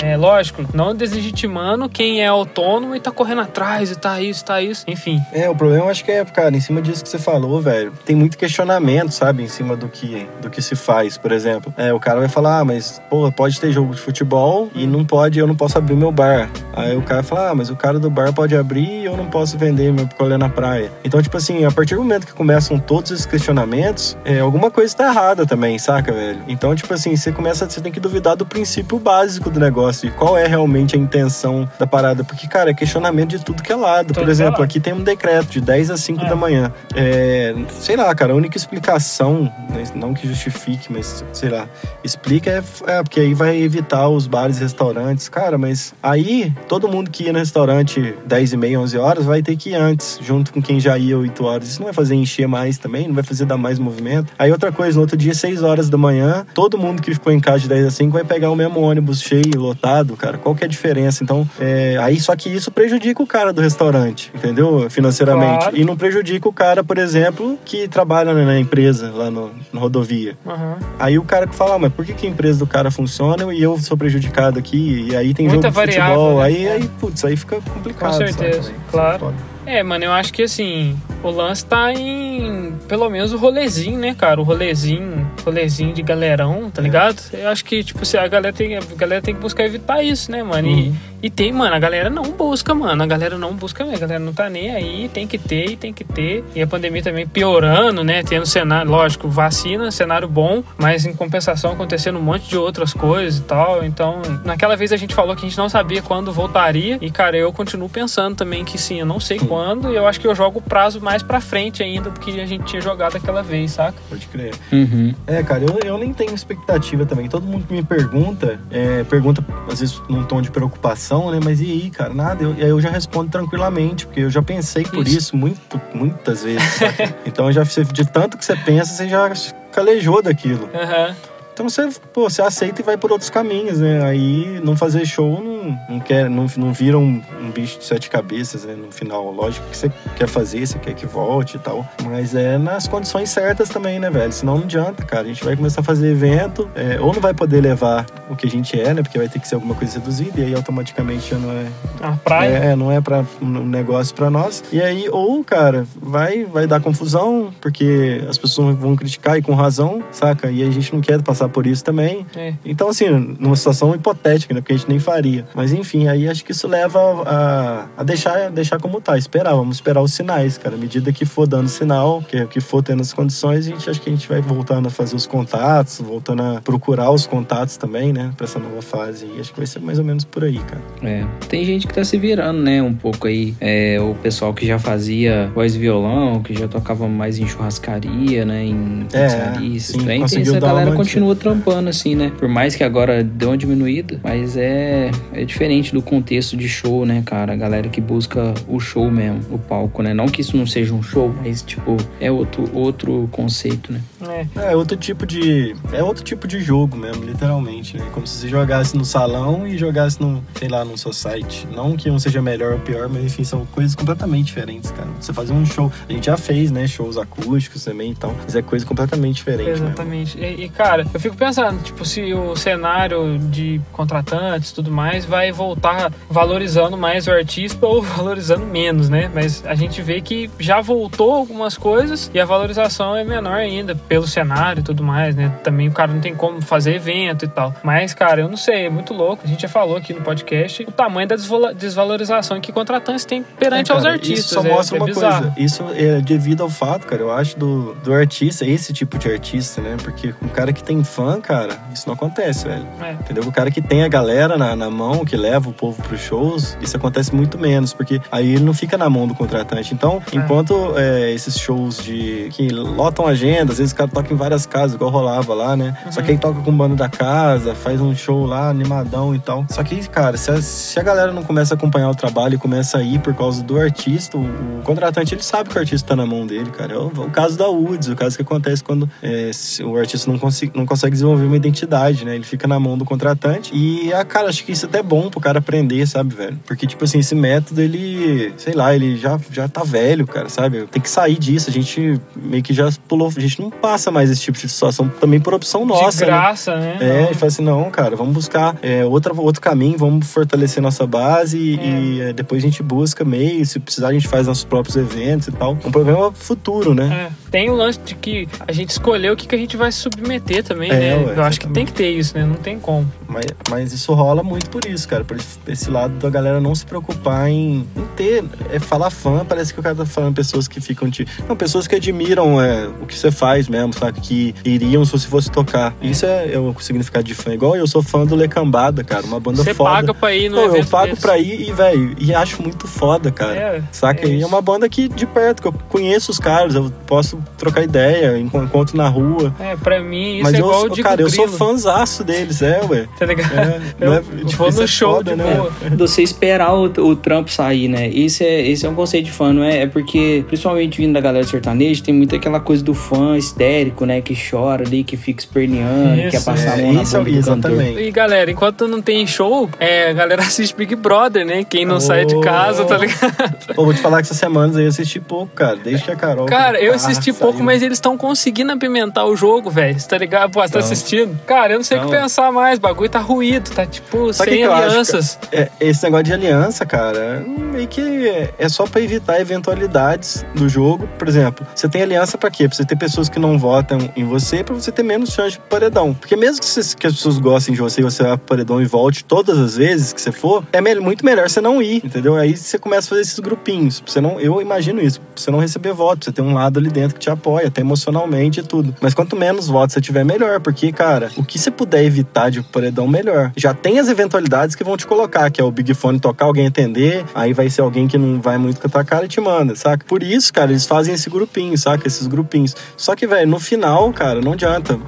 É, 0.02 0.16
lógico, 0.16 0.64
não 0.72 0.94
deslegitimando 0.94 1.88
quem 1.88 2.20
é 2.20 2.26
autônomo 2.26 2.94
e 2.94 3.00
tá 3.00 3.10
correndo 3.10 3.42
atrás 3.42 3.90
e 3.90 3.96
tá 3.96 4.20
isso, 4.20 4.44
tá 4.44 4.62
isso, 4.62 4.84
enfim. 4.86 5.20
É, 5.32 5.48
o 5.48 5.54
problema 5.54 5.84
eu 5.84 5.90
acho 5.90 6.04
que 6.04 6.10
é, 6.10 6.24
cara, 6.24 6.56
em 6.56 6.60
cima 6.60 6.80
disso 6.80 7.02
que 7.02 7.08
você 7.08 7.18
falou, 7.18 7.60
velho, 7.60 7.92
tem 8.04 8.14
muito 8.14 8.38
questionamento, 8.38 9.10
sabe, 9.12 9.42
em 9.42 9.48
cima 9.48 9.76
do 9.76 9.88
que, 9.88 10.26
do 10.40 10.50
que 10.50 10.62
se 10.62 10.76
faz, 10.76 11.18
por 11.18 11.32
exemplo. 11.32 11.72
É, 11.76 11.92
o 11.92 12.00
cara 12.00 12.20
vai 12.20 12.28
falar, 12.28 12.60
ah, 12.60 12.64
mas, 12.64 13.00
pô, 13.10 13.30
pode 13.32 13.60
ter 13.60 13.72
jogo 13.72 13.94
de 13.94 14.00
futebol 14.00 14.70
e 14.74 14.86
não 14.86 15.04
pode, 15.04 15.38
eu 15.38 15.46
não 15.46 15.56
posso 15.56 15.78
abrir 15.78 15.94
meu 15.94 16.12
bar. 16.12 16.50
Aí 16.72 16.96
o 16.96 17.02
cara 17.02 17.22
fala, 17.22 17.50
ah, 17.50 17.54
mas 17.54 17.70
o 17.70 17.76
cara 17.76 17.98
do 17.98 18.10
bar 18.10 18.32
pode 18.32 18.56
abrir 18.56 19.02
e 19.02 19.04
eu 19.04 19.16
não 19.16 19.26
posso 19.26 19.58
vender 19.58 19.92
meu 19.92 20.06
picolé 20.06 20.36
na 20.36 20.48
praia. 20.48 20.90
Então, 21.04 21.20
tipo 21.22 21.36
assim, 21.36 21.64
a 21.64 21.70
partir 21.70 21.94
do 21.94 22.02
momento 22.02 22.26
que 22.26 22.32
começam 22.32 22.78
todos 22.78 23.10
esses 23.10 23.26
questionamentos, 23.26 24.16
é, 24.24 24.40
alguma 24.40 24.70
coisa 24.70 24.96
tá 24.96 25.08
errada 25.08 25.46
também, 25.46 25.78
saca, 25.78 26.12
velho? 26.12 26.40
Então, 26.48 26.74
tipo 26.74 26.92
assim, 26.92 27.16
você 27.16 27.32
começa, 27.32 27.68
você 27.68 27.80
tem 27.80 27.92
que 27.92 28.00
duvidar 28.00 28.36
do 28.36 28.46
princípio 28.46 28.98
básico 28.98 29.50
do 29.50 29.58
negócio, 29.58 30.08
de 30.08 30.16
qual 30.16 30.36
é 30.36 30.46
realmente 30.46 30.96
a 30.96 30.98
intenção 30.98 31.68
da 31.78 31.86
parada. 31.86 32.24
Porque, 32.24 32.46
cara, 32.46 32.70
é 32.70 32.74
questionamento 32.74 33.30
de 33.30 33.44
tudo 33.44 33.62
que 33.62 33.72
é 33.72 33.76
lado. 33.76 34.14
Por 34.14 34.28
exemplo, 34.28 34.62
aqui 34.62 34.78
tem 34.78 34.92
um 34.92 35.02
decreto 35.02 35.48
de 35.48 35.60
10 35.60 35.90
a 35.90 35.96
5 35.96 36.24
é. 36.24 36.28
da 36.28 36.36
manhã. 36.36 36.72
É, 36.94 37.54
sei 37.70 37.96
lá, 37.96 38.14
cara, 38.14 38.32
a 38.32 38.36
única 38.36 38.56
explicação, 38.56 39.52
não 39.94 40.14
que 40.14 40.26
justifique, 40.26 40.92
mas 40.92 41.24
sei 41.32 41.48
lá, 41.48 41.66
explica 42.04 42.50
é, 42.50 42.62
é 42.86 43.02
porque 43.02 43.20
aí 43.20 43.34
vai 43.34 43.56
evitar 43.60 44.08
os 44.08 44.26
bares 44.26 44.58
e 44.58 44.60
restaurantes. 44.60 45.28
Cara, 45.28 45.58
mas 45.58 45.94
aí 46.02 46.52
todo 46.68 46.88
mundo 46.88 47.10
que 47.10 47.24
ia 47.24 47.32
no 47.32 47.38
restaurante 47.38 48.14
10 48.26 48.52
e 48.52 48.56
meia, 48.56 48.80
11 48.80 48.98
horas 48.98 49.24
vai 49.24 49.42
ter 49.42 49.56
que 49.56 49.70
ir 49.70 49.74
antes, 49.74 50.18
junto 50.22 50.52
com 50.52 50.62
quem 50.62 50.80
já 50.80 50.96
ia 50.96 51.18
8 51.18 51.44
horas. 51.44 51.68
Isso 51.68 51.80
não 51.80 51.86
vai 51.86 51.94
fazer 51.94 52.14
encher 52.14 52.46
mais 52.46 52.78
também, 52.78 53.08
não 53.08 53.14
vai 53.14 53.24
fazer 53.24 53.44
dar 53.44 53.56
mais 53.56 53.78
movimento. 53.78 54.32
Aí 54.38 54.50
outra 54.50 54.72
coisa, 54.72 54.96
no 54.96 55.02
outro 55.02 55.16
dia, 55.16 55.34
6 55.34 55.62
horas 55.62 55.88
da 55.88 55.98
manhã, 55.98 56.46
todo 56.54 56.78
mundo 56.78 57.02
que 57.02 57.12
ficou 57.12 57.32
em 57.32 57.40
casa 57.40 57.60
de 57.60 57.68
10 57.68 57.86
a 57.86 57.90
5 57.90 58.12
vai 58.12 58.24
pegar 58.24 58.50
o 58.50 58.56
mesmo 58.56 58.80
ônibus 58.80 59.20
cheio, 59.20 59.56
lotado, 59.56 60.16
cara. 60.16 60.38
Qual 60.38 60.54
que 60.54 60.64
é 60.64 60.66
a 60.66 60.68
diferença? 60.68 61.22
Então, 61.22 61.48
é, 61.58 61.98
aí 62.00 62.20
só 62.20 62.34
que 62.36 62.48
isso 62.48 62.70
prejudica 62.70 63.22
o 63.22 63.26
cara 63.26 63.52
do 63.52 63.60
restaurante, 63.60 64.30
entendeu? 64.34 64.88
Financeiramente. 64.90 65.58
Claro. 65.58 65.76
E 65.76 65.84
não 65.84 65.96
prejudica 65.96 66.48
o 66.48 66.52
cara, 66.52 66.82
por 66.84 66.98
exemplo, 66.98 67.58
que 67.64 67.88
trabalha 67.88 68.32
na 68.32 68.58
empresa, 68.58 69.10
lá 69.10 69.30
no, 69.30 69.50
na 69.72 69.80
rodovia. 69.80 70.36
Uhum. 70.44 70.76
Aí 70.98 71.18
o 71.18 71.22
cara 71.22 71.46
que 71.46 71.54
fala, 71.54 71.74
ah, 71.74 71.78
mas 71.78 71.92
por 71.92 72.04
que, 72.04 72.12
que 72.12 72.26
a 72.26 72.30
empresa 72.30 72.58
do 72.58 72.66
cara 72.66 72.90
funciona 72.90 73.52
e 73.52 73.62
eu 73.62 73.78
sou 73.78 73.96
prejudicado 73.96 74.58
aqui? 74.58 75.06
E 75.10 75.16
aí 75.16 75.34
tem 75.34 75.48
Muita 75.48 75.70
jogo 75.70 75.86
de 75.86 75.92
futebol. 75.92 76.38
Né? 76.38 76.44
Aí, 76.50 76.68
aí, 76.68 76.88
putz, 76.98 77.24
aí 77.24 77.36
fica 77.36 77.60
complicado. 77.60 78.10
Com 78.10 78.16
certeza, 78.16 78.62
sabe? 78.64 78.74
claro. 78.90 79.34
É, 79.64 79.84
mano, 79.84 80.04
eu 80.04 80.10
acho 80.10 80.32
que 80.32 80.42
assim, 80.42 80.98
o 81.22 81.30
lance 81.30 81.64
tá 81.64 81.92
em 81.92 82.72
pelo 82.88 83.08
menos 83.08 83.32
o 83.32 83.36
rolezinho, 83.36 84.00
né, 84.00 84.16
cara? 84.18 84.40
O 84.40 84.42
rolezinho, 84.42 85.30
rolezinho 85.44 85.94
de 85.94 86.02
galerão, 86.02 86.68
tá 86.70 86.82
ligado? 86.82 87.22
Eu 87.32 87.48
acho 87.48 87.64
que, 87.64 87.84
tipo, 87.84 88.04
se 88.04 88.18
a 88.18 88.26
galera 88.26 88.52
tem, 88.52 88.76
a 88.76 88.80
galera 88.96 89.22
tem 89.22 89.32
que 89.32 89.40
buscar 89.40 89.64
evitar 89.64 90.02
isso, 90.02 90.32
né, 90.32 90.42
mano? 90.42 90.66
Uhum. 90.66 90.78
E, 90.78 90.94
E 91.22 91.30
tem, 91.30 91.52
mano, 91.52 91.74
a 91.74 91.78
galera 91.78 92.08
não 92.08 92.24
busca, 92.24 92.74
mano. 92.74 93.02
A 93.02 93.06
galera 93.06 93.36
não 93.36 93.54
busca 93.54 93.84
mesmo. 93.84 93.96
A 93.96 94.00
galera 94.00 94.20
não 94.20 94.32
tá 94.32 94.48
nem 94.48 94.70
aí, 94.70 95.08
tem 95.12 95.26
que 95.26 95.38
ter 95.38 95.70
e 95.70 95.76
tem 95.76 95.92
que 95.92 96.04
ter. 96.04 96.44
E 96.54 96.62
a 96.62 96.66
pandemia 96.66 97.02
também 97.02 97.26
piorando, 97.26 98.02
né? 98.02 98.22
Tendo 98.22 98.46
cenário, 98.46 98.90
lógico, 98.90 99.28
vacina, 99.28 99.90
cenário 99.90 100.28
bom, 100.28 100.62
mas 100.78 101.04
em 101.04 101.14
compensação 101.14 101.72
acontecendo 101.72 102.18
um 102.18 102.22
monte 102.22 102.48
de 102.48 102.56
outras 102.56 102.92
coisas 102.92 103.38
e 103.38 103.42
tal. 103.42 103.84
Então, 103.84 104.22
naquela 104.44 104.76
vez 104.76 104.92
a 104.92 104.96
gente 104.96 105.14
falou 105.14 105.34
que 105.34 105.44
a 105.44 105.48
gente 105.48 105.58
não 105.58 105.68
sabia 105.68 106.02
quando 106.02 106.32
voltaria. 106.32 106.98
E, 107.00 107.10
cara, 107.10 107.36
eu 107.36 107.52
continuo 107.52 107.88
pensando 107.88 108.36
também 108.36 108.64
que 108.64 108.78
sim, 108.78 109.00
eu 109.00 109.06
não 109.06 109.20
sei 109.20 109.38
quando. 109.38 109.92
E 109.92 109.96
eu 109.96 110.06
acho 110.06 110.20
que 110.20 110.26
eu 110.26 110.34
jogo 110.34 110.58
o 110.58 110.62
prazo 110.62 111.00
mais 111.00 111.22
pra 111.22 111.40
frente 111.40 111.82
ainda 111.82 112.10
do 112.10 112.20
que 112.20 112.40
a 112.40 112.46
gente 112.46 112.64
tinha 112.64 112.80
jogado 112.80 113.16
aquela 113.16 113.42
vez, 113.42 113.72
saca? 113.72 113.98
Pode 114.08 114.26
crer. 114.26 114.54
Uhum. 114.72 115.14
É, 115.26 115.42
cara, 115.42 115.64
eu, 115.64 115.78
eu 115.84 115.98
nem 115.98 116.12
tenho 116.12 116.34
expectativa 116.34 117.04
também. 117.04 117.28
Todo 117.28 117.46
mundo 117.46 117.66
que 117.66 117.72
me 117.72 117.82
pergunta, 117.82 118.58
é, 118.70 119.04
pergunta 119.04 119.44
às 119.70 119.80
vezes 119.80 120.00
num 120.08 120.24
tom 120.24 120.40
de 120.40 120.50
preocupação, 120.50 121.09
né? 121.30 121.40
Mas 121.42 121.60
e 121.60 121.64
aí, 121.64 121.90
cara? 121.90 122.14
Nada. 122.14 122.42
Eu, 122.44 122.54
e 122.54 122.62
aí 122.62 122.70
eu 122.70 122.80
já 122.80 122.90
respondo 122.90 123.30
tranquilamente, 123.30 124.06
porque 124.06 124.20
eu 124.20 124.30
já 124.30 124.42
pensei 124.42 124.84
por 124.84 125.06
Isso. 125.06 125.18
isso, 125.18 125.36
muito, 125.36 125.80
muitas 125.94 126.44
vezes. 126.44 126.62
então 127.26 127.50
já 127.50 127.62
de 127.62 128.04
tanto 128.04 128.36
que 128.36 128.44
você 128.44 128.56
pensa, 128.56 128.92
você 128.94 129.08
já 129.08 129.30
calejou 129.72 130.22
daquilo. 130.22 130.68
Aham. 130.74 131.16
Então 131.52 131.68
você, 131.68 131.90
pô, 132.14 132.30
você 132.30 132.40
aceita 132.40 132.80
e 132.80 132.84
vai 132.84 132.96
por 132.96 133.12
outros 133.12 133.28
caminhos, 133.28 133.80
né? 133.80 134.02
Aí 134.02 134.60
não 134.64 134.74
fazer 134.74 135.04
show 135.04 135.42
não, 135.42 135.59
não 135.88 136.00
quer, 136.00 136.28
não, 136.28 136.46
não 136.56 136.72
vira 136.72 136.98
um, 136.98 137.20
um 137.40 137.50
bicho 137.50 137.78
de 137.78 137.84
sete 137.84 138.08
cabeças, 138.10 138.64
né? 138.64 138.74
No 138.74 138.90
final, 138.92 139.30
lógico 139.32 139.66
que 139.68 139.76
você 139.76 139.90
quer 140.16 140.28
fazer, 140.28 140.66
você 140.66 140.78
quer 140.78 140.94
que 140.94 141.06
volte 141.06 141.56
e 141.56 141.60
tal. 141.60 141.86
Mas 142.04 142.34
é 142.34 142.58
nas 142.58 142.86
condições 142.88 143.30
certas 143.30 143.68
também, 143.68 143.98
né, 143.98 144.10
velho? 144.10 144.32
Senão 144.32 144.56
não 144.56 144.64
adianta, 144.64 145.04
cara. 145.04 145.22
A 145.22 145.26
gente 145.26 145.44
vai 145.44 145.56
começar 145.56 145.80
a 145.80 145.84
fazer 145.84 146.10
evento, 146.10 146.68
é, 146.74 147.00
ou 147.00 147.12
não 147.12 147.20
vai 147.20 147.34
poder 147.34 147.60
levar 147.60 148.06
o 148.28 148.36
que 148.36 148.46
a 148.46 148.50
gente 148.50 148.80
é, 148.80 148.92
né? 148.94 149.02
Porque 149.02 149.18
vai 149.18 149.28
ter 149.28 149.38
que 149.38 149.46
ser 149.48 149.54
alguma 149.56 149.74
coisa 149.74 149.98
reduzida, 149.98 150.40
e 150.40 150.44
aí 150.44 150.54
automaticamente 150.54 151.30
já 151.30 151.38
não 151.38 151.50
é, 151.50 151.66
A 152.00 152.12
praia. 152.12 152.56
é, 152.56 152.76
não 152.76 152.90
é 152.90 153.00
para 153.00 153.24
um 153.40 153.66
negócio 153.66 154.14
pra 154.14 154.30
nós. 154.30 154.62
E 154.72 154.80
aí, 154.80 155.08
ou, 155.10 155.42
cara, 155.44 155.86
vai, 156.00 156.44
vai 156.44 156.66
dar 156.66 156.80
confusão, 156.80 157.52
porque 157.60 158.24
as 158.28 158.38
pessoas 158.38 158.76
vão 158.76 158.96
criticar 158.96 159.38
e 159.38 159.42
com 159.42 159.54
razão, 159.54 160.02
saca? 160.10 160.50
E 160.50 160.62
a 160.62 160.70
gente 160.70 160.92
não 160.92 161.00
quer 161.00 161.20
passar 161.22 161.48
por 161.48 161.66
isso 161.66 161.84
também. 161.84 162.26
É. 162.36 162.54
Então, 162.64 162.88
assim, 162.88 163.08
numa 163.38 163.56
situação 163.56 163.94
hipotética, 163.94 164.54
né? 164.54 164.60
Porque 164.60 164.72
a 164.72 164.76
gente 164.76 164.88
nem 164.88 164.98
faria. 164.98 165.44
Mas 165.54 165.72
enfim, 165.72 166.08
aí 166.08 166.28
acho 166.28 166.44
que 166.44 166.52
isso 166.52 166.66
leva 166.68 166.98
a, 167.26 167.86
a 167.98 168.02
deixar, 168.02 168.50
deixar 168.50 168.78
como 168.78 169.00
tá, 169.00 169.16
esperar. 169.16 169.54
Vamos 169.54 169.76
esperar 169.76 170.00
os 170.02 170.12
sinais, 170.12 170.58
cara. 170.58 170.74
À 170.74 170.78
medida 170.78 171.12
que 171.12 171.24
for 171.24 171.46
dando 171.46 171.68
sinal, 171.68 172.22
que, 172.22 172.46
que 172.46 172.60
for 172.60 172.82
tendo 172.82 173.00
as 173.00 173.12
condições, 173.12 173.66
a 173.66 173.70
gente 173.70 173.88
acha 173.88 174.00
que 174.00 174.08
a 174.08 174.12
gente 174.12 174.28
vai 174.28 174.40
voltando 174.40 174.88
a 174.88 174.90
fazer 174.90 175.16
os 175.16 175.26
contatos, 175.26 176.00
voltando 176.00 176.42
a 176.42 176.60
procurar 176.60 177.10
os 177.10 177.26
contatos 177.26 177.76
também, 177.76 178.12
né? 178.12 178.32
Pra 178.36 178.44
essa 178.44 178.58
nova 178.58 178.82
fase. 178.82 179.26
E 179.36 179.40
acho 179.40 179.52
que 179.52 179.58
vai 179.58 179.66
ser 179.66 179.80
mais 179.80 179.98
ou 179.98 180.04
menos 180.04 180.24
por 180.24 180.44
aí, 180.44 180.58
cara. 180.58 180.82
É. 181.02 181.24
Tem 181.48 181.64
gente 181.64 181.86
que 181.86 181.94
tá 181.94 182.04
se 182.04 182.16
virando, 182.16 182.60
né? 182.60 182.82
Um 182.82 182.94
pouco 182.94 183.26
aí. 183.26 183.54
É, 183.60 183.98
o 184.00 184.14
pessoal 184.14 184.52
que 184.54 184.66
já 184.66 184.78
fazia 184.78 185.50
voz 185.54 185.74
e 185.74 185.78
violão, 185.78 186.42
que 186.42 186.54
já 186.54 186.68
tocava 186.68 187.08
mais 187.08 187.38
em 187.38 187.46
churrascaria, 187.46 188.44
né? 188.44 188.64
Em 188.64 189.06
É, 189.12 189.26
pizzaria, 189.26 189.76
esses 189.76 189.96
sim, 189.96 190.04
trem. 190.04 190.20
Conseguiu 190.20 190.52
essa 190.56 190.66
galera 190.66 190.92
continua 190.92 191.34
trampando, 191.34 191.88
assim, 191.88 192.14
né? 192.14 192.32
Por 192.38 192.48
mais 192.48 192.74
que 192.74 192.84
agora 192.84 193.22
deu 193.22 193.50
uma 193.50 193.58
diminuída, 193.58 194.20
mas 194.22 194.56
é, 194.56 195.10
é 195.32 195.39
diferente 195.44 195.92
do 195.92 196.02
contexto 196.02 196.56
de 196.56 196.68
show, 196.68 197.04
né, 197.04 197.22
cara? 197.24 197.52
A 197.52 197.56
galera 197.56 197.88
que 197.88 198.00
busca 198.00 198.54
o 198.68 198.80
show 198.80 199.10
mesmo, 199.10 199.40
o 199.50 199.58
palco, 199.58 200.02
né? 200.02 200.14
Não 200.14 200.26
que 200.26 200.40
isso 200.40 200.56
não 200.56 200.66
seja 200.66 200.94
um 200.94 201.02
show, 201.02 201.34
mas, 201.42 201.62
tipo, 201.62 201.96
é 202.20 202.30
outro, 202.30 202.68
outro 202.74 203.28
conceito, 203.32 203.92
né? 203.92 204.00
É. 204.28 204.70
É 204.70 204.76
outro 204.76 204.96
tipo 204.96 205.26
de. 205.26 205.74
É 205.92 206.02
outro 206.02 206.22
tipo 206.22 206.46
de 206.46 206.60
jogo 206.60 206.96
mesmo, 206.96 207.24
literalmente, 207.24 207.96
né? 207.96 208.06
Como 208.12 208.26
se 208.26 208.38
você 208.38 208.48
jogasse 208.48 208.96
no 208.96 209.04
salão 209.04 209.66
e 209.66 209.78
jogasse 209.78 210.20
no, 210.20 210.42
sei 210.54 210.68
lá, 210.68 210.84
no 210.84 210.96
society. 210.98 211.66
Não 211.70 211.96
que 211.96 212.10
um 212.10 212.18
seja 212.18 212.42
melhor 212.42 212.74
ou 212.74 212.78
pior, 212.80 213.08
mas 213.08 213.24
enfim, 213.24 213.44
são 213.44 213.64
coisas 213.66 213.94
completamente 213.94 214.46
diferentes, 214.46 214.90
cara. 214.90 215.08
Você 215.20 215.32
fazer 215.32 215.52
um 215.52 215.64
show. 215.64 215.90
A 216.08 216.12
gente 216.12 216.26
já 216.26 216.36
fez, 216.36 216.70
né? 216.70 216.86
Shows 216.86 217.16
acústicos 217.16 217.84
também 217.84 218.12
e 218.12 218.14
tal. 218.14 218.34
Mas 218.42 218.54
é 218.54 218.62
coisa 218.62 218.84
completamente 218.84 219.36
diferente. 219.36 219.70
Exatamente. 219.70 220.38
E, 220.38 220.64
e, 220.64 220.68
cara, 220.68 221.06
eu 221.12 221.20
fico 221.20 221.36
pensando, 221.36 221.82
tipo, 221.82 222.04
se 222.04 222.32
o 222.32 222.56
cenário 222.56 223.38
de 223.38 223.80
contratantes 223.92 224.70
e 224.70 224.74
tudo 224.74 224.90
mais 224.90 225.24
vai 225.24 225.52
voltar 225.52 226.12
valorizando 226.28 226.96
mais 226.96 227.26
o 227.26 227.30
artista 227.30 227.86
ou 227.86 228.02
valorizando 228.02 228.66
menos, 228.66 229.08
né? 229.08 229.30
Mas 229.32 229.64
a 229.66 229.74
gente 229.74 230.02
vê 230.02 230.20
que 230.20 230.50
já 230.58 230.80
voltou 230.80 231.32
algumas 231.32 231.76
coisas 231.76 232.30
e 232.32 232.40
a 232.40 232.44
valorização 232.44 233.16
é 233.16 233.24
menor 233.24 233.56
ainda 233.56 233.94
pelo 234.10 234.26
cenário 234.26 234.80
e 234.80 234.82
tudo 234.82 235.04
mais, 235.04 235.36
né? 235.36 235.52
Também 235.62 235.86
o 235.86 235.92
cara 235.92 236.12
não 236.12 236.20
tem 236.20 236.34
como 236.34 236.60
fazer 236.60 236.96
evento 236.96 237.44
e 237.44 237.48
tal. 237.48 237.72
Mas, 237.80 238.12
cara, 238.12 238.40
eu 238.40 238.48
não 238.48 238.56
sei, 238.56 238.86
é 238.86 238.90
muito 238.90 239.14
louco. 239.14 239.42
A 239.44 239.46
gente 239.46 239.62
já 239.62 239.68
falou 239.68 239.96
aqui 239.96 240.12
no 240.12 240.20
podcast 240.20 240.82
o 240.82 240.90
tamanho 240.90 241.28
da 241.28 241.36
desvalorização 241.76 242.60
que 242.60 242.72
contratantes 242.72 243.24
têm 243.24 243.44
perante 243.56 243.92
É, 243.92 243.94
aos 243.94 244.02
cara, 244.02 244.14
artistas. 244.16 244.46
Isso 244.46 244.54
só 244.54 244.62
é, 244.62 244.68
mostra 244.72 244.96
é 244.96 245.00
uma 245.00 245.06
bizarro. 245.06 245.42
coisa. 245.52 245.54
Isso 245.60 245.84
é 245.94 246.20
devido 246.20 246.64
ao 246.64 246.68
fato, 246.68 247.06
cara, 247.06 247.22
eu 247.22 247.30
acho, 247.30 247.56
do, 247.56 247.94
do 248.02 248.12
artista, 248.12 248.66
esse 248.66 248.92
tipo 248.92 249.16
de 249.16 249.30
artista, 249.30 249.80
né? 249.80 249.96
Porque 250.02 250.34
um 250.42 250.48
cara 250.48 250.72
que 250.72 250.82
tem 250.82 251.04
fã, 251.04 251.40
cara, 251.40 251.78
isso 251.94 252.08
não 252.08 252.14
acontece, 252.14 252.66
velho. 252.66 252.84
É. 253.00 253.12
Entendeu? 253.12 253.44
O 253.44 253.52
cara 253.52 253.70
que 253.70 253.80
tem 253.80 254.02
a 254.02 254.08
galera 254.08 254.58
na, 254.58 254.74
na 254.74 254.90
mão, 254.90 255.24
que 255.24 255.36
leva 255.36 255.68
o 255.68 255.72
povo 255.72 256.02
pros 256.02 256.20
shows, 256.20 256.76
isso 256.80 256.96
acontece 256.96 257.32
muito 257.32 257.56
menos, 257.56 257.92
porque 257.92 258.20
aí 258.32 258.54
ele 258.54 258.64
não 258.64 258.74
fica 258.74 258.98
na 258.98 259.08
mão 259.08 259.28
do 259.28 259.36
contratante. 259.36 259.94
Então, 259.94 260.20
enquanto 260.32 260.94
é, 260.96 261.30
esses 261.30 261.56
shows 261.56 262.02
de 262.02 262.48
que 262.50 262.68
lotam 262.70 263.24
agenda, 263.24 263.70
às 263.70 263.78
vezes 263.78 263.92
o 264.00 264.08
cara 264.08 264.10
toca 264.10 264.32
em 264.32 264.36
várias 264.36 264.66
casas, 264.66 264.94
igual 264.94 265.10
rolava 265.10 265.52
lá, 265.54 265.76
né? 265.76 265.96
Só 266.10 266.22
que 266.22 266.30
aí 266.30 266.38
toca 266.38 266.60
com 266.60 266.70
o 266.70 266.74
bando 266.74 266.96
da 266.96 267.08
casa, 267.08 267.74
faz 267.74 268.00
um 268.00 268.14
show 268.14 268.46
lá, 268.46 268.68
animadão 268.68 269.34
e 269.34 269.38
tal. 269.38 269.64
Só 269.68 269.82
que, 269.82 269.96
cara, 270.08 270.36
se 270.36 270.50
a, 270.50 270.60
se 270.62 270.98
a 270.98 271.02
galera 271.02 271.32
não 271.32 271.42
começa 271.42 271.74
a 271.74 271.76
acompanhar 271.76 272.08
o 272.10 272.14
trabalho 272.14 272.54
e 272.54 272.58
começa 272.58 272.98
a 272.98 273.02
ir 273.02 273.18
por 273.20 273.34
causa 273.34 273.62
do 273.62 273.78
artista, 273.78 274.36
o, 274.38 274.40
o 274.40 274.82
contratante 274.84 275.34
ele 275.34 275.42
sabe 275.42 275.68
que 275.70 275.76
o 275.76 275.78
artista 275.78 276.08
tá 276.08 276.16
na 276.16 276.24
mão 276.26 276.46
dele, 276.46 276.70
cara. 276.70 276.94
É 276.94 276.96
o, 276.98 277.06
o 277.08 277.30
caso 277.30 277.56
da 277.58 277.68
Woods, 277.68 278.08
o 278.08 278.16
caso 278.16 278.36
que 278.36 278.42
acontece 278.42 278.82
quando 278.82 279.08
é, 279.22 279.50
o 279.84 279.96
artista 279.96 280.30
não, 280.30 280.38
consi- 280.38 280.70
não 280.74 280.86
consegue 280.86 281.12
desenvolver 281.12 281.44
uma 281.46 281.56
identidade, 281.56 282.24
né? 282.24 282.34
Ele 282.34 282.44
fica 282.44 282.66
na 282.66 282.78
mão 282.80 282.96
do 282.96 283.04
contratante. 283.04 283.70
E, 283.74 284.12
ah, 284.12 284.24
cara, 284.24 284.48
acho 284.48 284.64
que 284.64 284.72
isso 284.72 284.86
é 284.86 284.88
até 284.88 285.02
bom 285.02 285.28
pro 285.28 285.40
cara 285.40 285.58
aprender, 285.58 286.06
sabe, 286.06 286.34
velho? 286.34 286.58
Porque, 286.66 286.86
tipo 286.86 287.04
assim, 287.04 287.18
esse 287.18 287.34
método, 287.34 287.80
ele, 287.80 288.52
sei 288.56 288.72
lá, 288.74 288.94
ele 288.94 289.16
já, 289.16 289.38
já 289.50 289.68
tá 289.68 289.82
velho, 289.84 290.26
cara, 290.26 290.48
sabe? 290.48 290.86
Tem 290.86 291.00
que 291.02 291.10
sair 291.10 291.38
disso. 291.38 291.68
A 291.70 291.72
gente 291.72 292.20
meio 292.36 292.62
que 292.62 292.72
já 292.72 292.90
pulou, 293.08 293.28
a 293.34 293.40
gente 293.40 293.60
não 293.60 293.70
passa 293.90 294.10
mais 294.10 294.30
esse 294.30 294.40
tipo 294.40 294.56
de 294.56 294.68
situação 294.68 295.08
também 295.08 295.40
por 295.40 295.52
opção 295.52 295.84
nossa, 295.84 296.18
de 296.24 296.30
né? 296.30 296.36
graça, 296.36 296.76
né? 296.76 296.96
É, 297.00 297.18
a 297.18 297.26
gente 297.26 297.34
fala 297.34 297.46
assim, 297.48 297.62
não, 297.62 297.90
cara, 297.90 298.14
vamos 298.14 298.32
buscar 298.32 298.76
é, 298.82 299.04
outra, 299.04 299.32
outro 299.34 299.60
caminho, 299.60 299.98
vamos 299.98 300.26
fortalecer 300.30 300.80
nossa 300.82 301.06
base 301.06 301.58
e, 301.58 301.78
É. 301.78 301.82
e, 301.82 302.20
é, 302.20 302.32
depois 302.32 302.62
a 302.62 302.66
gente 302.66 302.82
busca 302.82 303.24
meios, 303.24 303.70
se 303.70 303.80
precisar 303.80 304.08
a 304.08 304.12
gente 304.12 304.28
faz 304.28 304.46
nossos 304.46 304.64
próprios 304.64 304.94
eventos 304.96 305.48
e 305.48 305.52
tal. 305.52 305.72
Um 305.72 305.90
problema 305.90 306.30
futuro, 306.32 306.94
né? 306.94 307.28
É, 307.28 307.50
tem 307.50 307.68
o 307.68 307.74
lance 307.74 307.98
de 307.98 308.14
que 308.14 308.48
a 308.66 308.72
gente 308.72 308.90
escolheu 308.90 309.32
o 309.34 309.36
que, 309.36 309.48
que 309.48 309.54
a 309.54 309.58
gente 309.58 309.76
vai 309.76 309.90
submeter 309.90 310.62
também, 310.62 310.90
É, 310.90 310.94
né? 310.98 311.16
ué, 311.26 311.34
Eu 311.36 311.42
acho 311.42 311.58
que 311.58 311.68
tem 311.68 311.84
que 311.84 311.92
ter 311.92 312.10
isso, 312.10 312.36
né? 312.38 312.44
Não 312.44 312.54
tem 312.54 312.78
como. 312.78 313.10
Mas, 313.30 313.44
mas 313.70 313.92
isso 313.92 314.12
rola 314.12 314.42
muito 314.42 314.68
por 314.68 314.84
isso, 314.86 315.06
cara, 315.08 315.24
por 315.24 315.36
esse, 315.68 315.88
lado 315.90 316.14
da 316.14 316.28
galera 316.28 316.60
não 316.60 316.74
se 316.74 316.84
preocupar 316.84 317.48
em, 317.48 317.86
em 317.96 318.04
ter, 318.16 318.44
é, 318.70 318.78
falar 318.78 319.08
fã, 319.10 319.44
parece 319.48 319.72
que 319.72 319.78
o 319.80 319.82
cara 319.82 319.94
tá 319.94 320.04
falando 320.04 320.34
pessoas 320.34 320.66
que 320.66 320.80
ficam 320.80 321.10
te... 321.10 321.26
Não, 321.48 321.56
pessoas 321.56 321.86
que 321.86 321.94
admiram 321.94 322.60
é, 322.60 322.88
o 323.00 323.06
que 323.06 323.16
você 323.16 323.30
faz 323.30 323.68
mesmo, 323.68 323.92
sabe? 323.92 324.20
Que 324.20 324.54
iriam 324.64 325.04
se 325.04 325.12
você 325.12 325.28
fosse 325.28 325.50
tocar. 325.50 325.94
Isso 326.02 326.26
é, 326.26 326.52
é 326.54 326.58
o 326.58 326.74
significado 326.80 327.24
de 327.24 327.34
fã. 327.34 327.52
Igual 327.54 327.76
eu 327.76 327.86
sou 327.86 328.02
fã 328.02 328.24
do 328.26 328.34
Lecambada, 328.34 329.04
cara, 329.04 329.24
uma 329.24 329.38
banda 329.38 329.62
Você 329.62 329.72
foda. 329.74 329.90
paga 329.90 330.14
pra 330.14 330.34
ir 330.34 330.48
no 330.48 330.56
Não, 330.56 330.76
eu 330.76 330.84
pago 330.86 331.10
desse. 331.10 331.20
pra 331.22 331.38
ir 331.38 331.68
e, 331.68 331.72
velho, 331.72 332.14
e 332.18 332.34
acho 332.34 332.60
muito 332.62 332.86
foda, 332.88 333.30
cara. 333.30 333.54
É, 333.54 333.82
Saca? 333.92 334.26
é 334.26 334.30
e 334.30 334.42
é 334.42 334.46
uma 334.46 334.60
banda 334.60 334.88
que 334.88 335.08
de 335.08 335.26
perto, 335.26 335.62
que 335.62 335.68
eu 335.68 335.72
conheço 335.88 336.30
os 336.32 336.38
caras, 336.38 336.74
eu 336.74 336.90
posso 337.06 337.38
trocar 337.56 337.82
ideia, 337.82 338.38
enco- 338.38 338.58
encontro 338.62 338.96
na 338.96 339.08
rua. 339.08 339.54
É, 339.60 339.76
pra 339.76 340.00
mim 340.00 340.34
isso 340.36 340.42
Mas 340.44 340.54
é 340.54 340.56
eu, 340.56 340.66
igual 340.66 340.86
eu, 340.86 341.02
cara, 341.02 341.22
eu 341.22 341.30
sou 341.30 341.46
fãzaço 341.48 342.24
deles, 342.24 342.62
é, 342.62 342.80
ué. 342.88 343.06
Tá 343.20 343.26
ligado? 343.26 343.52
É, 343.52 343.80
Eu 344.00 344.06
não 344.10 344.16
é- 344.16 344.20
vou 344.20 344.66
no 344.72 344.82
isso 344.82 344.88
show 344.88 345.16
foda, 345.16 345.32
de 345.32 345.36
né? 345.42 345.54
boa. 345.54 345.72
Você 345.98 346.22
esperar 346.22 346.72
o, 346.74 346.84
o 346.84 347.14
trampo 347.14 347.50
sair, 347.50 347.86
né? 347.86 348.08
Esse 348.08 348.42
é, 348.44 348.66
esse 348.66 348.86
é 348.86 348.88
um 348.88 348.94
conceito 348.94 349.26
de 349.26 349.30
fã, 349.30 349.52
não 349.52 349.62
é? 349.62 349.82
É 349.82 349.86
porque, 349.86 350.42
principalmente 350.48 350.96
vindo 350.98 351.12
da 351.12 351.20
galera 351.20 351.46
sertaneja, 351.46 352.02
tem 352.02 352.14
muito 352.14 352.34
aquela 352.34 352.58
coisa 352.60 352.82
do 352.82 352.94
fã 352.94 353.36
histérico, 353.36 354.06
né? 354.06 354.22
Que 354.22 354.34
chora 354.34 354.84
ali, 354.86 355.04
que 355.04 355.18
fica 355.18 355.38
esperneando, 355.40 356.14
que 356.16 356.30
quer 356.30 356.36
Isso, 356.38 356.44
passar 356.46 356.78
É, 356.78 356.80
a 356.80 356.84
mão 356.86 356.92
na 356.94 357.02
isso, 357.02 357.18
bunda 357.18 357.30
do 357.30 357.44
cantor. 357.44 357.70
exatamente. 357.72 358.00
E 358.00 358.10
galera, 358.10 358.50
enquanto 358.50 358.88
não 358.88 359.02
tem 359.02 359.26
show, 359.26 359.68
é, 359.78 360.08
a 360.08 360.12
galera 360.14 360.40
assiste 360.42 360.74
Big 360.74 360.96
Brother, 360.96 361.44
né? 361.44 361.62
Quem 361.62 361.84
não 361.84 361.96
Oh. 361.96 362.00
sai 362.00 362.24
de 362.24 362.40
casa, 362.40 362.86
tá 362.86 362.96
ligado? 362.96 363.74
Pô, 363.74 363.84
vou 363.84 363.92
te 363.92 364.00
falar 364.00 364.16
que 364.16 364.22
essas 364.22 364.38
semanas 364.38 364.76
aí 364.76 364.84
eu 364.84 364.88
assisti 364.88 365.20
pouco, 365.20 365.54
cara. 365.54 365.76
Desde 365.76 366.02
que 366.04 366.10
a 366.10 366.16
Carol. 366.16 366.46
Cara, 366.46 366.80
eu 366.80 366.94
assisti 366.94 367.24
saiu. 367.32 367.34
pouco, 367.34 367.62
mas 367.62 367.82
eles 367.82 367.98
estão 367.98 368.16
conseguindo 368.16 368.72
apimentar 368.72 369.26
o 369.26 369.36
jogo, 369.36 369.68
velho. 369.68 369.98
Você 370.00 370.08
tá 370.08 370.16
ligado? 370.16 370.50
Pô, 370.50 370.62
você 370.62 370.72
tá 370.72 370.78
assistindo? 370.78 371.38
Cara, 371.46 371.74
eu 371.74 371.76
não 371.78 371.84
sei 371.84 371.98
o 371.98 372.04
que 372.06 372.10
pensar 372.10 372.50
mais. 372.50 372.78
O 372.78 372.80
bagulho 373.10 373.12
tá 373.12 373.18
ruído, 373.20 373.70
tá 373.70 373.86
tipo 373.86 374.26
que 374.28 374.32
sem 374.34 374.46
que 374.46 374.60
eu 374.60 374.72
acho, 374.72 374.86
alianças. 374.88 375.38
É, 375.52 375.68
esse 375.80 376.02
negócio 376.04 376.24
de 376.24 376.32
aliança, 376.32 376.86
cara, 376.86 377.44
meio 377.46 377.88
que 377.88 378.48
é 378.58 378.68
só 378.68 378.86
pra 378.86 379.00
evitar 379.00 379.40
eventualidades 379.40 380.44
do 380.54 380.68
jogo. 380.68 381.08
Por 381.18 381.28
exemplo, 381.28 381.66
você 381.74 381.88
tem 381.88 382.02
aliança 382.02 382.38
pra 382.38 382.50
quê? 382.50 382.68
Pra 382.68 382.76
você 382.76 382.84
ter 382.84 382.96
pessoas 382.96 383.28
que 383.28 383.38
não 383.38 383.58
votam 383.58 383.98
em 384.16 384.24
você, 384.24 384.62
pra 384.62 384.74
você 384.74 384.90
ter 384.92 385.02
menos 385.02 385.30
chance 385.32 385.52
de 385.52 385.60
paredão. 385.60 386.14
Porque 386.14 386.36
mesmo 386.36 386.60
que, 386.60 386.66
você- 386.66 386.96
que 386.96 387.06
as 387.06 387.14
pessoas 387.14 387.38
gostem 387.38 387.74
de 387.74 387.80
você 387.80 388.00
e 388.00 388.04
você 388.04 388.22
vá 388.22 388.36
pro 388.36 388.46
paredão 388.46 388.80
e 388.80 388.84
volte 388.86 389.24
todas 389.24 389.58
as 389.58 389.76
vezes 389.76 390.12
que 390.12 390.20
você 390.20 390.32
for, 390.32 390.64
é 390.72 390.80
me- 390.80 390.94
muito 390.96 391.24
melhor 391.24 391.48
você 391.48 391.60
não 391.60 391.82
ir, 391.82 391.96
entendeu? 392.04 392.36
Aí 392.36 392.56
você 392.56 392.78
começa 392.78 393.08
a 393.08 393.10
fazer 393.10 393.22
esses 393.22 393.38
grupinhos. 393.38 394.02
Você 394.06 394.20
não, 394.20 394.38
eu 394.40 394.60
imagino 394.60 395.00
isso. 395.00 395.20
Pra 395.20 395.28
você 395.36 395.50
não 395.50 395.58
receber 395.58 395.92
votos, 395.92 396.26
você 396.26 396.32
tem 396.32 396.44
um 396.44 396.54
lado 396.54 396.78
ali 396.78 396.90
dentro 396.90 397.14
que 397.14 397.20
te 397.20 397.30
apoia, 397.30 397.68
até 397.68 397.80
emocionalmente 397.80 398.60
e 398.60 398.62
tudo. 398.62 398.94
Mas 399.00 399.14
quanto 399.14 399.36
menos 399.36 399.68
votos 399.68 399.94
você 399.94 400.00
tiver, 400.00 400.24
melhor. 400.24 400.60
Porque, 400.60 400.92
cara, 400.92 401.30
o 401.36 401.44
que 401.44 401.58
você 401.58 401.70
puder 401.70 402.04
evitar 402.04 402.50
de 402.50 402.62
paredão, 402.62 402.99
melhor. 403.06 403.52
Já 403.56 403.72
tem 403.74 403.98
as 403.98 404.08
eventualidades 404.08 404.74
que 404.74 404.84
vão 404.84 404.96
te 404.96 405.06
colocar, 405.06 405.50
que 405.50 405.60
é 405.60 405.64
o 405.64 405.70
Big 405.70 405.92
Fone 405.94 406.18
tocar, 406.20 406.46
alguém 406.46 406.66
atender, 406.66 407.24
aí 407.34 407.52
vai 407.52 407.68
ser 407.70 407.80
alguém 407.82 408.06
que 408.08 408.16
não 408.18 408.40
vai 408.40 408.58
muito 408.58 408.80
com 408.80 408.86
a 408.86 408.90
tua 408.90 409.04
cara 409.04 409.24
e 409.24 409.28
te 409.28 409.40
manda, 409.40 409.74
saca? 409.76 410.04
Por 410.06 410.22
isso, 410.22 410.52
cara, 410.52 410.70
eles 410.70 410.86
fazem 410.86 411.14
esse 411.14 411.28
grupinho, 411.30 411.76
saca? 411.78 412.06
Esses 412.06 412.26
grupinhos. 412.26 412.74
Só 412.96 413.14
que, 413.14 413.26
velho, 413.26 413.48
no 413.48 413.58
final, 413.60 414.12
cara, 414.12 414.40
não 414.40 414.52
adianta. 414.52 414.98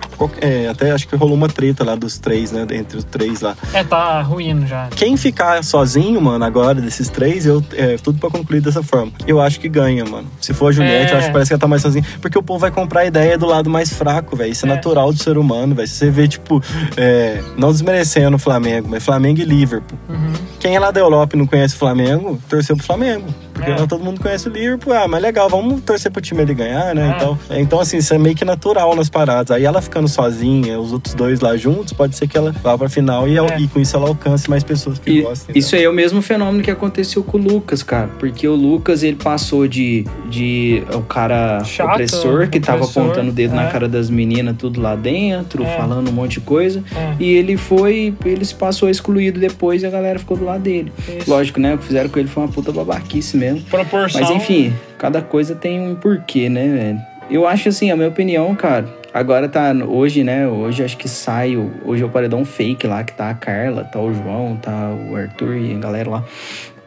É, 0.41 0.69
até 0.69 0.91
acho 0.93 1.09
que 1.09 1.17
rolou 1.17 1.35
uma 1.35 1.49
treta 1.49 1.85
lá 1.85 1.95
dos 1.95 2.19
três, 2.19 2.53
né? 2.53 2.67
Entre 2.73 2.97
os 2.99 3.05
três 3.05 3.41
lá. 3.41 3.57
É, 3.73 3.83
tá 3.85 4.21
ruindo 4.23 4.67
já. 4.67 4.89
Quem 4.95 5.17
ficar 5.17 5.63
sozinho, 5.65 6.21
mano, 6.21 6.45
agora, 6.45 6.81
desses 6.81 7.09
três, 7.09 7.47
eu, 7.47 7.63
é 7.73 7.97
tudo 7.97 8.19
pra 8.19 8.31
concluir 8.31 8.61
dessa 8.61 8.83
forma. 8.83 9.13
Eu 9.27 9.41
acho 9.41 9.59
que 9.61 9.69
ganha, 9.69 10.05
mano. 10.05 10.29
Se 10.41 10.53
for 10.55 10.69
a 10.69 10.73
Juliette, 10.73 11.13
É. 11.13 11.15
eu 11.15 11.19
acho 11.19 11.27
que 11.29 11.33
parece 11.33 11.49
que 11.51 11.55
ela 11.55 11.61
tá 11.61 11.69
mais 11.69 11.83
sozinha. 11.83 12.05
Porque 12.21 12.39
o 12.39 12.43
povo 12.43 12.61
vai 12.61 12.71
comprar 12.71 13.01
a 13.01 13.05
ideia 13.07 13.37
do 13.37 13.47
lado 13.47 13.69
mais 13.69 13.93
fraco, 13.93 14.37
velho. 14.37 14.53
Isso 14.53 14.67
é, 14.67 14.71
É. 14.71 14.75
natural 14.75 15.13
do 15.13 15.19
ser 15.19 15.37
humano, 15.39 15.75
velho. 15.75 15.89
Se 15.89 15.95
você 15.97 16.11
vê, 16.11 16.29
tipo, 16.29 16.63
é, 16.97 17.41
não 17.57 17.73
desmerecendo 17.83 18.37
o 18.37 18.39
Flamengo, 18.39 18.89
mas 18.89 19.05
Flamengo 19.05 19.41
e 19.41 19.45
Liverpool. 19.45 19.99
Uhum. 20.09 20.33
Quem 20.61 20.77
é 20.77 20.81
lá 20.81 20.91
da 20.91 21.01
Europa 21.01 21.37
e 21.37 21.39
não 21.39 21.47
conhece 21.47 21.75
o 21.75 21.79
Flamengo, 21.79 22.41
torceu 22.49 22.77
pro 22.77 22.87
Flamengo. 22.87 23.27
Porque 23.53 23.71
É. 23.71 23.77
lá 23.77 23.87
todo 23.87 24.03
mundo 24.03 24.21
conhece 24.21 24.49
o 24.49 24.53
Liverpool. 24.53 24.93
Ah, 24.93 25.07
mas 25.07 25.23
legal, 25.23 25.49
vamos 25.49 25.81
torcer 25.83 26.11
pro 26.11 26.21
time 26.21 26.43
ele 26.43 26.55
ganhar, 26.55 26.95
né? 26.95 27.11
É. 27.13 27.17
Então, 27.17 27.39
é, 27.51 27.61
então, 27.61 27.81
assim, 27.81 27.99
isso 27.99 28.13
é 28.15 28.19
meio 28.19 28.35
que 28.35 28.45
natural 28.45 28.95
nas 28.97 29.09
paradas. 29.11 29.51
Aí 29.55 29.65
ela 29.65 29.81
ficando 29.83 30.09
sozinha, 30.09 30.79
os 30.81 30.93
outros 30.93 31.15
dois 31.15 31.41
lá 31.41 31.57
juntos, 31.57 31.93
pode 31.93 32.17
ser 32.17 32.27
que 32.27 32.37
ela 32.37 32.53
vá 32.63 32.77
pra 32.77 32.89
final 32.89 33.29
e, 33.29 33.39
É. 33.39 33.61
e 33.61 33.69
com 33.69 33.81
isso 33.81 33.97
ela 33.97 34.09
alcance 34.09 34.49
mais 34.49 34.63
pessoas 34.65 34.99
que 34.99 35.11
E 35.11 35.23
gostem. 35.23 35.57
isso 35.57 35.75
aí 35.77 35.85
é 35.85 35.89
o 35.89 35.93
mesmo 35.93 36.23
fenômeno 36.23 36.63
que 36.63 36.71
aconteceu 36.71 37.23
com 37.23 37.39
o 37.39 37.41
Lucas, 37.41 37.83
cara. 37.83 38.09
Porque 38.19 38.47
o 38.49 38.55
Lucas, 38.55 39.03
ele 39.03 39.17
passou 39.17 39.67
de, 39.69 40.05
de 40.31 40.83
o 40.95 41.03
cara 41.03 41.63
Chato, 41.65 41.91
opressor, 41.93 42.49
que 42.49 42.59
tava 42.61 42.79
opressor, 42.85 43.05
apontando 43.05 43.31
o 43.31 43.33
dedo 43.33 43.53
é. 43.55 43.57
na 43.57 43.67
cara 43.69 43.89
das 43.89 44.09
meninas, 44.11 44.57
tudo 44.59 44.81
lá 44.81 44.95
dentro, 44.97 45.63
É. 45.65 45.77
falando 45.77 46.09
um 46.09 46.13
monte 46.13 46.33
de 46.35 46.41
coisa. 46.41 46.83
É. 46.95 47.15
E 47.21 47.33
ele 47.35 47.57
foi, 47.57 48.15
ele 48.25 48.45
se 48.45 48.55
passou 48.55 48.89
excluído 48.89 49.39
depois 49.41 49.83
e 49.83 49.87
a 49.87 49.91
galera 49.91 50.19
ficou 50.19 50.37
do 50.37 50.45
lado 50.45 50.63
dele. 50.63 50.93
Isso. 51.19 51.31
Lógico, 51.31 51.61
né? 51.61 51.75
O 51.75 51.79
que 51.79 51.85
fizeram 51.85 52.09
com 52.09 52.19
ele 52.19 52.29
foi 52.29 52.43
uma 52.43 52.49
puta 52.51 52.73
babaquice 52.73 53.37
mesmo. 53.43 53.63
Proporção. 53.63 54.21
Mas 54.21 54.31
enfim, 54.31 54.73
cada 54.99 55.21
coisa 55.21 55.55
tem 55.55 55.81
um 55.81 55.95
porquê, 55.95 56.49
né, 56.49 56.69
velho? 56.69 57.01
Eu 57.31 57.47
acho 57.47 57.69
assim, 57.69 57.91
a 57.91 57.97
minha 57.97 58.09
opinião, 58.09 58.55
cara. 58.55 58.87
Agora 59.13 59.49
tá. 59.49 59.73
Hoje, 59.87 60.25
né? 60.25 60.49
Hoje 60.49 60.83
acho 60.83 60.97
que 60.97 61.09
sai. 61.09 61.57
Hoje 61.85 62.03
é 62.03 62.07
o 62.07 62.09
paredão 62.09 62.45
fake 62.45 62.87
lá, 62.87 63.05
que 63.05 63.13
tá 63.13 63.31
a 63.31 63.35
Carla, 63.35 63.85
tá 63.85 64.01
o 64.01 64.13
João, 64.13 64.57
tá 64.57 64.91
o 65.11 65.17
Arthur 65.17 65.57
e 65.57 65.75
a 65.75 65.79
galera 65.79 66.11
lá. 66.11 66.25